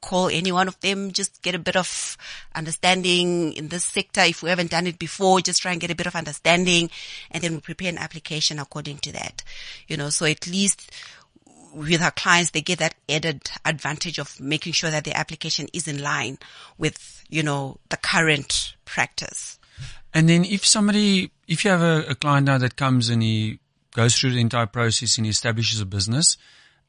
call 0.00 0.28
any 0.28 0.52
one 0.52 0.68
of 0.68 0.78
them, 0.80 1.10
just 1.10 1.42
get 1.42 1.54
a 1.54 1.58
bit 1.58 1.76
of 1.76 2.16
understanding 2.54 3.52
in 3.54 3.68
this 3.68 3.84
sector. 3.84 4.20
If 4.22 4.42
we 4.42 4.50
haven't 4.50 4.70
done 4.70 4.86
it 4.86 4.98
before, 4.98 5.40
just 5.40 5.62
try 5.62 5.72
and 5.72 5.80
get 5.80 5.90
a 5.90 5.96
bit 5.96 6.06
of 6.06 6.14
understanding 6.14 6.90
and 7.30 7.42
then 7.42 7.54
we 7.54 7.60
prepare 7.60 7.88
an 7.88 7.98
application 7.98 8.58
according 8.58 8.98
to 8.98 9.12
that. 9.12 9.42
You 9.86 9.96
know, 9.96 10.10
so 10.10 10.26
at 10.26 10.46
least 10.46 10.92
with 11.72 12.02
our 12.02 12.10
clients, 12.10 12.50
they 12.50 12.60
get 12.60 12.78
that 12.78 12.94
added 13.08 13.50
advantage 13.64 14.18
of 14.18 14.38
making 14.40 14.72
sure 14.72 14.90
that 14.90 15.04
the 15.04 15.16
application 15.16 15.68
is 15.72 15.88
in 15.88 16.02
line 16.02 16.38
with, 16.76 17.24
you 17.28 17.42
know, 17.42 17.78
the 17.88 17.96
current 17.96 18.74
practice. 18.84 19.58
And 20.14 20.28
then 20.28 20.44
if 20.44 20.64
somebody, 20.64 21.30
if 21.46 21.64
you 21.64 21.70
have 21.70 21.82
a, 21.82 22.10
a 22.10 22.14
client 22.14 22.46
now 22.46 22.58
that 22.58 22.76
comes 22.76 23.08
and 23.08 23.22
he 23.22 23.60
goes 23.94 24.18
through 24.18 24.32
the 24.32 24.40
entire 24.40 24.66
process 24.66 25.16
and 25.18 25.26
he 25.26 25.30
establishes 25.30 25.80
a 25.80 25.86
business, 25.86 26.36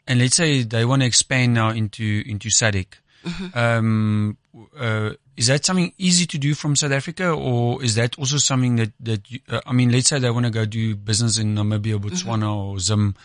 and 0.08 0.20
let's 0.20 0.36
say 0.36 0.64
they 0.64 0.86
want 0.86 1.02
to 1.02 1.06
expand 1.06 1.54
now 1.54 1.70
into, 1.70 2.24
into 2.26 2.50
SADC, 2.50 2.88
mm-hmm. 3.26 3.58
um, 3.58 4.38
uh, 4.78 5.12
is 5.38 5.48
that 5.48 5.64
something 5.64 5.94
easy 5.98 6.26
to 6.26 6.38
do 6.38 6.54
from 6.54 6.76
South 6.76 6.92
Africa, 6.92 7.30
or 7.30 7.82
is 7.84 7.96
that 7.96 8.18
also 8.20 8.38
something 8.38 8.76
that 8.76 8.92
that 9.00 9.32
you, 9.32 9.40
uh, 9.48 9.62
I 9.66 9.72
mean, 9.72 9.92
let's 9.92 10.10
say 10.10 10.20
they 10.20 10.30
want 10.30 10.46
to 10.46 10.52
go 10.52 10.66
do 10.66 10.96
business 10.96 11.38
in 11.38 11.56
Namibia, 11.56 11.98
Botswana, 11.98 12.44
mm-hmm. 12.44 12.72
or 12.72 12.80
Zim. 12.80 13.16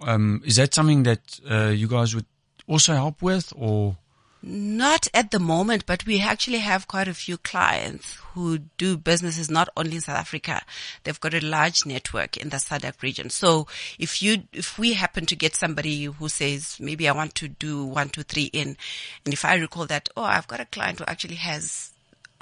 Um, 0.00 0.42
is 0.44 0.56
that 0.56 0.74
something 0.74 1.04
that 1.04 1.40
uh, 1.50 1.68
you 1.68 1.88
guys 1.88 2.14
would 2.14 2.26
also 2.66 2.94
help 2.94 3.22
with 3.22 3.52
or? 3.56 3.96
Not 4.42 5.08
at 5.12 5.32
the 5.32 5.40
moment, 5.40 5.86
but 5.86 6.06
we 6.06 6.20
actually 6.20 6.58
have 6.58 6.86
quite 6.86 7.08
a 7.08 7.14
few 7.14 7.36
clients 7.38 8.18
who 8.34 8.58
do 8.58 8.96
businesses 8.96 9.50
not 9.50 9.68
only 9.76 9.96
in 9.96 10.02
South 10.02 10.18
Africa. 10.18 10.62
They've 11.02 11.18
got 11.18 11.34
a 11.34 11.44
large 11.44 11.84
network 11.84 12.36
in 12.36 12.50
the 12.50 12.58
SADC 12.58 13.02
region. 13.02 13.30
So 13.30 13.66
if 13.98 14.22
you, 14.22 14.44
if 14.52 14.78
we 14.78 14.92
happen 14.92 15.26
to 15.26 15.34
get 15.34 15.56
somebody 15.56 16.04
who 16.04 16.28
says, 16.28 16.76
maybe 16.78 17.08
I 17.08 17.12
want 17.12 17.34
to 17.36 17.48
do 17.48 17.86
one, 17.86 18.10
two, 18.10 18.22
three 18.22 18.50
in, 18.52 18.76
and 19.24 19.34
if 19.34 19.44
I 19.44 19.56
recall 19.56 19.86
that, 19.86 20.10
oh, 20.16 20.22
I've 20.22 20.46
got 20.46 20.60
a 20.60 20.66
client 20.66 20.98
who 21.00 21.06
actually 21.08 21.36
has 21.36 21.92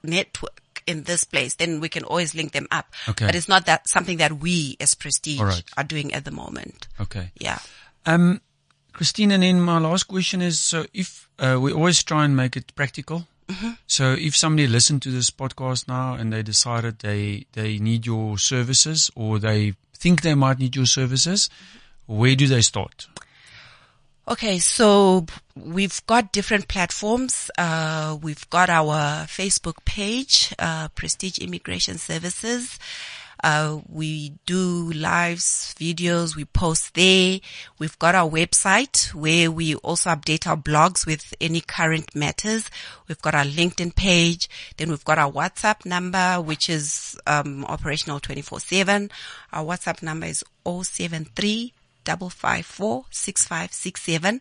network 0.02 0.60
in 0.86 1.04
this 1.04 1.24
place, 1.24 1.54
then 1.54 1.80
we 1.80 1.88
can 1.88 2.04
always 2.04 2.34
link 2.34 2.52
them 2.52 2.66
up. 2.70 2.92
Okay. 3.08 3.26
But 3.26 3.34
it's 3.34 3.48
not 3.48 3.66
that 3.66 3.88
something 3.88 4.18
that 4.18 4.38
we 4.38 4.76
as 4.80 4.94
Prestige 4.94 5.40
All 5.40 5.46
right. 5.46 5.64
are 5.76 5.84
doing 5.84 6.12
at 6.12 6.24
the 6.24 6.30
moment. 6.30 6.88
Okay. 7.00 7.30
Yeah. 7.38 7.58
Um, 8.06 8.40
Christine, 8.92 9.32
and 9.32 9.42
then 9.42 9.60
my 9.60 9.78
last 9.78 10.04
question 10.04 10.42
is, 10.42 10.58
so 10.58 10.84
if, 10.92 11.28
uh, 11.38 11.58
we 11.60 11.72
always 11.72 12.02
try 12.02 12.24
and 12.24 12.36
make 12.36 12.56
it 12.56 12.74
practical. 12.74 13.26
So 13.86 14.12
if 14.18 14.34
somebody 14.34 14.66
listened 14.66 15.02
to 15.02 15.10
this 15.10 15.30
podcast 15.30 15.86
now 15.86 16.14
and 16.14 16.32
they 16.32 16.42
decided 16.42 17.00
they, 17.00 17.44
they 17.52 17.78
need 17.78 18.06
your 18.06 18.38
services 18.38 19.10
or 19.14 19.38
they 19.38 19.74
think 19.94 20.22
they 20.22 20.34
might 20.34 20.58
need 20.58 20.74
your 20.74 20.86
services, 20.86 21.50
where 22.06 22.34
do 22.36 22.46
they 22.46 22.62
start? 22.62 23.06
Okay, 24.26 24.58
so 24.58 25.26
we've 25.54 26.00
got 26.06 26.32
different 26.32 26.66
platforms. 26.66 27.50
Uh, 27.58 28.16
we've 28.22 28.48
got 28.48 28.70
our 28.70 29.26
Facebook 29.26 29.84
page, 29.84 30.54
uh, 30.58 30.88
Prestige 30.94 31.38
Immigration 31.40 31.98
Services. 31.98 32.78
Uh, 33.42 33.80
we 33.86 34.32
do 34.46 34.90
lives, 34.92 35.74
videos, 35.78 36.36
we 36.36 36.46
post 36.46 36.94
there. 36.94 37.38
We've 37.78 37.98
got 37.98 38.14
our 38.14 38.26
website 38.26 39.12
where 39.12 39.50
we 39.50 39.74
also 39.74 40.08
update 40.08 40.46
our 40.46 40.56
blogs 40.56 41.04
with 41.04 41.34
any 41.38 41.60
current 41.60 42.16
matters. 42.16 42.70
We've 43.06 43.20
got 43.20 43.34
our 43.34 43.44
LinkedIn 43.44 43.94
page. 43.94 44.48
Then 44.78 44.88
we've 44.88 45.04
got 45.04 45.18
our 45.18 45.30
WhatsApp 45.30 45.84
number, 45.84 46.40
which 46.40 46.70
is, 46.70 47.14
um, 47.26 47.66
operational 47.66 48.20
24-7. 48.20 49.10
Our 49.52 49.64
WhatsApp 49.64 50.02
number 50.02 50.28
is 50.28 50.42
073 50.64 51.74
double 52.04 52.30
five 52.30 52.66
four 52.66 53.04
six 53.10 53.46
five 53.46 53.72
six 53.72 54.02
seven, 54.02 54.40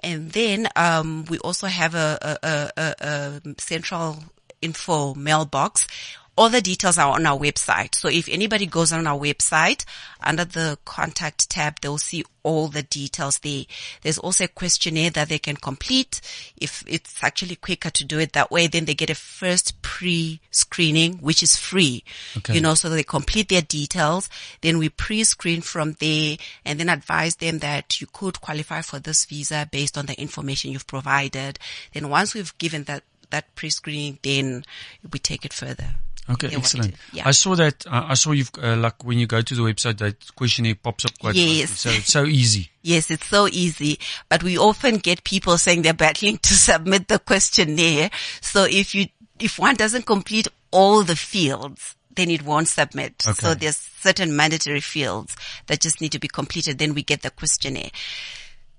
and 0.00 0.32
then 0.32 0.68
um, 0.76 1.24
we 1.28 1.38
also 1.38 1.66
have 1.66 1.94
a, 1.94 2.38
a, 2.42 2.70
a, 2.76 2.94
a, 3.00 3.54
central 3.58 4.18
info 4.60 5.14
mailbox. 5.14 5.86
All 6.34 6.48
the 6.48 6.62
details 6.62 6.96
are 6.96 7.12
on 7.12 7.26
our 7.26 7.38
website. 7.38 7.94
So 7.94 8.08
if 8.08 8.26
anybody 8.26 8.64
goes 8.64 8.90
on 8.90 9.06
our 9.06 9.18
website 9.18 9.84
under 10.22 10.46
the 10.46 10.78
contact 10.86 11.50
tab, 11.50 11.78
they'll 11.80 11.98
see 11.98 12.24
all 12.42 12.68
the 12.68 12.82
details 12.82 13.38
there. 13.40 13.64
There's 14.00 14.16
also 14.16 14.44
a 14.44 14.48
questionnaire 14.48 15.10
that 15.10 15.28
they 15.28 15.38
can 15.38 15.56
complete. 15.56 16.22
If 16.56 16.84
it's 16.86 17.22
actually 17.22 17.56
quicker 17.56 17.90
to 17.90 18.04
do 18.04 18.18
it 18.18 18.32
that 18.32 18.50
way, 18.50 18.66
then 18.66 18.86
they 18.86 18.94
get 18.94 19.10
a 19.10 19.14
first 19.14 19.80
pre-screening, 19.82 21.18
which 21.18 21.42
is 21.42 21.56
free. 21.58 22.02
Okay. 22.38 22.54
You 22.54 22.60
know, 22.62 22.74
so 22.74 22.88
they 22.88 23.02
complete 23.02 23.50
their 23.50 23.60
details. 23.60 24.30
Then 24.62 24.78
we 24.78 24.88
pre-screen 24.88 25.60
from 25.60 25.96
there 26.00 26.38
and 26.64 26.80
then 26.80 26.88
advise 26.88 27.36
them 27.36 27.58
that 27.58 28.00
you 28.00 28.06
could 28.06 28.40
qualify 28.40 28.80
for 28.80 28.98
this 28.98 29.26
visa 29.26 29.68
based 29.70 29.98
on 29.98 30.06
the 30.06 30.18
information 30.18 30.72
you've 30.72 30.86
provided. 30.86 31.58
Then 31.92 32.08
once 32.08 32.32
we've 32.32 32.56
given 32.56 32.84
that, 32.84 33.02
that 33.28 33.54
pre-screening, 33.54 34.18
then 34.22 34.64
we 35.12 35.18
take 35.18 35.44
it 35.44 35.52
further. 35.52 35.96
Okay, 36.30 36.54
excellent. 36.54 36.94
yeah. 37.12 37.24
I 37.26 37.32
saw 37.32 37.56
that. 37.56 37.84
Uh, 37.86 38.06
I 38.08 38.14
saw 38.14 38.30
you've 38.30 38.50
uh, 38.62 38.76
like 38.76 39.04
when 39.04 39.18
you 39.18 39.26
go 39.26 39.40
to 39.42 39.54
the 39.54 39.62
website, 39.62 39.98
that 39.98 40.34
questionnaire 40.36 40.76
pops 40.76 41.04
up 41.04 41.18
quite 41.18 41.34
Yes. 41.34 41.70
nicely. 41.70 41.76
So 41.76 41.90
it's 41.98 42.12
so 42.12 42.24
easy. 42.24 42.68
Yes, 42.84 43.12
it's 43.12 43.28
so 43.28 43.46
easy, 43.46 43.98
but 44.28 44.42
we 44.42 44.58
often 44.58 44.96
get 44.98 45.22
people 45.22 45.56
saying 45.56 45.82
they're 45.82 45.94
battling 45.94 46.38
to 46.38 46.54
submit 46.54 47.06
the 47.06 47.20
questionnaire. 47.20 48.10
So 48.40 48.64
if 48.68 48.92
you, 48.92 49.06
if 49.38 49.56
one 49.56 49.76
doesn't 49.76 50.04
complete 50.04 50.48
all 50.72 51.04
the 51.04 51.14
fields, 51.14 51.94
then 52.16 52.28
it 52.28 52.42
won't 52.42 52.66
submit. 52.66 53.22
Okay. 53.24 53.34
So 53.46 53.54
there's 53.54 53.76
certain 53.76 54.34
mandatory 54.34 54.80
fields 54.80 55.36
that 55.68 55.80
just 55.80 56.00
need 56.00 56.10
to 56.10 56.18
be 56.18 56.26
completed. 56.26 56.78
Then 56.78 56.92
we 56.94 57.04
get 57.04 57.22
the 57.22 57.30
questionnaire. 57.30 57.90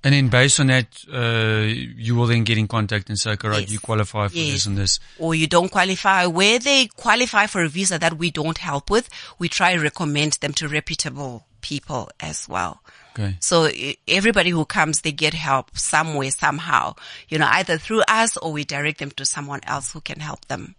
And 0.04 0.14
then 0.14 0.28
based 0.28 0.60
on 0.60 0.68
that, 0.68 0.88
uh, 1.12 1.66
you 1.66 2.16
will 2.16 2.26
then 2.28 2.44
get 2.44 2.58
in 2.58 2.68
contact 2.68 3.08
and 3.10 3.18
say, 3.18 3.32
okay, 3.32 3.48
right, 3.48 3.62
Yes. 3.62 3.72
you 3.72 3.80
qualify 3.80 4.28
for 4.28 4.36
Yes. 4.36 4.52
this 4.54 4.66
and 4.66 4.78
this. 4.78 5.00
or 5.18 5.34
you 5.34 5.48
don't 5.48 5.70
qualify, 5.70 6.26
where 6.26 6.60
they 6.60 6.88
qualify 6.88 7.48
for 7.48 7.64
a 7.64 7.70
visa 7.70 7.98
that 8.00 8.18
we 8.18 8.30
don't 8.30 8.58
help 8.58 8.90
with, 8.90 9.10
we 9.40 9.48
try 9.48 9.76
recommend 9.76 10.34
them 10.42 10.52
to 10.54 10.68
reputable 10.68 11.46
people 11.62 12.10
as 12.20 12.50
well. 12.50 12.82
Okay. 13.18 13.38
So 13.40 13.70
everybody 14.08 14.50
who 14.50 14.66
comes, 14.66 15.02
they 15.02 15.12
get 15.14 15.34
help 15.34 15.78
somewhere, 15.78 16.32
somehow, 16.32 16.96
you 17.30 17.38
know, 17.38 17.48
either 17.52 17.78
through 17.78 18.02
us 18.08 18.36
or 18.38 18.52
we 18.52 18.66
direct 18.66 19.00
them 19.00 19.12
to 19.12 19.24
someone 19.26 19.62
else 19.66 19.94
who 19.94 20.02
can 20.02 20.20
help 20.20 20.46
them. 20.48 20.76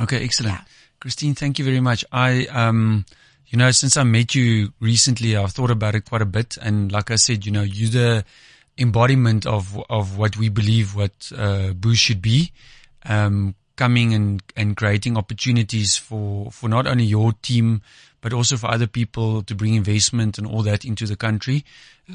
Okay, 0.00 0.24
excellent. 0.24 0.54
Yeah. 0.56 0.64
Christine, 1.00 1.34
thank 1.34 1.58
you 1.58 1.64
very 1.64 1.80
much. 1.80 2.04
I, 2.10 2.46
um, 2.46 3.04
you 3.48 3.58
know, 3.58 3.70
since 3.70 3.96
I 3.96 4.02
met 4.02 4.34
you 4.34 4.72
recently, 4.80 5.36
I've 5.36 5.52
thought 5.52 5.70
about 5.70 5.94
it 5.94 6.06
quite 6.06 6.22
a 6.22 6.26
bit. 6.26 6.56
And 6.60 6.90
like 6.90 7.10
I 7.10 7.16
said, 7.16 7.44
you 7.46 7.52
know, 7.52 7.62
you're 7.62 7.90
the 7.90 8.24
embodiment 8.78 9.46
of, 9.46 9.80
of 9.88 10.18
what 10.18 10.36
we 10.36 10.48
believe 10.48 10.94
what, 10.94 11.32
uh, 11.36 11.72
Boost 11.72 12.02
should 12.02 12.22
be. 12.22 12.52
Um, 13.04 13.54
coming 13.76 14.14
and, 14.14 14.42
and 14.56 14.76
creating 14.76 15.16
opportunities 15.16 15.96
for, 15.96 16.50
for 16.50 16.68
not 16.68 16.86
only 16.86 17.04
your 17.04 17.32
team, 17.42 17.82
but 18.26 18.32
also 18.32 18.56
for 18.56 18.68
other 18.68 18.88
people 18.88 19.40
to 19.44 19.54
bring 19.54 19.74
investment 19.74 20.36
and 20.36 20.48
all 20.48 20.60
that 20.64 20.84
into 20.84 21.06
the 21.06 21.14
country. 21.14 21.64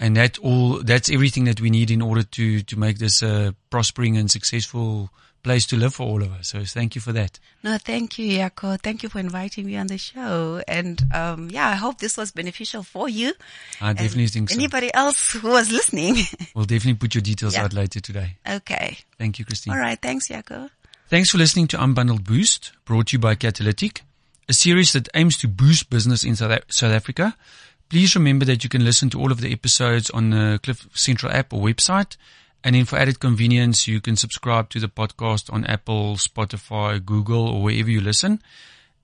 And 0.01 0.17
that 0.17 0.37
all, 0.39 0.83
that's 0.83 1.09
everything 1.09 1.45
that 1.45 1.61
we 1.61 1.69
need 1.69 1.89
in 1.89 2.01
order 2.01 2.23
to, 2.23 2.59
to 2.63 2.75
make 2.77 2.97
this 2.99 3.21
a 3.23 3.55
prospering 3.69 4.17
and 4.17 4.29
successful 4.29 5.09
place 5.41 5.65
to 5.67 5.77
live 5.77 5.95
for 5.95 6.03
all 6.05 6.21
of 6.21 6.33
us. 6.33 6.49
So 6.49 6.65
thank 6.65 6.95
you 6.95 6.99
for 7.01 7.13
that. 7.13 7.39
No, 7.63 7.77
thank 7.77 8.19
you, 8.19 8.39
Jaco. 8.39 8.77
Thank 8.81 9.03
you 9.03 9.07
for 9.09 9.19
inviting 9.19 9.65
me 9.67 9.77
on 9.77 9.87
the 9.87 9.97
show. 9.97 10.61
And, 10.67 11.01
um, 11.13 11.49
yeah, 11.49 11.69
I 11.69 11.75
hope 11.75 11.99
this 11.99 12.17
was 12.17 12.33
beneficial 12.33 12.83
for 12.83 13.07
you. 13.07 13.31
I 13.79 13.93
definitely 13.93 14.23
And 14.23 14.31
think 14.33 14.49
so. 14.49 14.55
Anybody 14.57 14.93
else 14.93 15.31
who 15.31 15.47
was 15.47 15.71
listening? 15.71 16.17
We'll 16.55 16.65
definitely 16.65 16.95
put 16.95 17.15
your 17.15 17.21
details 17.21 17.53
Yeah. 17.53 17.63
out 17.63 17.71
later 17.73 18.01
today. 18.01 18.35
okay. 18.45 18.97
Thank 19.17 19.39
you, 19.39 19.45
Christine. 19.45 19.71
All 19.73 19.79
right. 19.79 19.97
Thanks, 20.01 20.27
Jaco. 20.27 20.69
Thanks 21.07 21.29
for 21.29 21.37
listening 21.37 21.67
to 21.67 21.77
Unbundled 21.77 22.25
Boost, 22.25 22.73
brought 22.83 23.07
to 23.07 23.13
you 23.15 23.19
by 23.19 23.35
Catalytic, 23.35 24.01
a 24.49 24.53
series 24.53 24.93
that 24.93 25.09
aims 25.13 25.37
to 25.37 25.47
boost 25.47 25.89
business 25.89 26.23
in 26.23 26.35
South, 26.35 26.61
Africa. 26.81 27.35
Please 27.89 28.15
remember 28.15 28.45
that 28.45 28.63
you 28.63 28.69
can 28.69 28.85
listen 28.85 29.09
to 29.09 29.19
all 29.19 29.31
of 29.31 29.41
the 29.41 29.51
episodes 29.51 30.09
on 30.09 30.29
the 30.29 30.59
Cliff 30.63 30.87
Central 30.93 31.31
app 31.31 31.53
or 31.53 31.61
website. 31.61 32.15
And 32.63 32.75
then 32.75 32.85
for 32.85 32.97
added 32.97 33.19
convenience, 33.19 33.87
you 33.87 33.99
can 33.99 34.15
subscribe 34.15 34.69
to 34.69 34.79
the 34.79 34.87
podcast 34.87 35.51
on 35.51 35.65
Apple, 35.65 36.15
Spotify, 36.15 37.03
Google, 37.03 37.47
or 37.47 37.63
wherever 37.63 37.89
you 37.89 38.01
listen. 38.01 38.41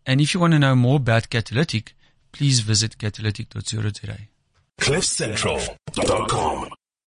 And 0.06 0.21
if 0.21 0.34
you 0.34 0.39
want 0.39 0.54
to 0.54 0.60
know 0.60 0.76
more 0.76 0.97
about 0.97 1.30
Catalytic, 1.30 1.93
please 2.32 2.60
visit 2.62 2.97
catalytic.co.za. 2.97 4.19
CliffCentral.com 4.80 6.69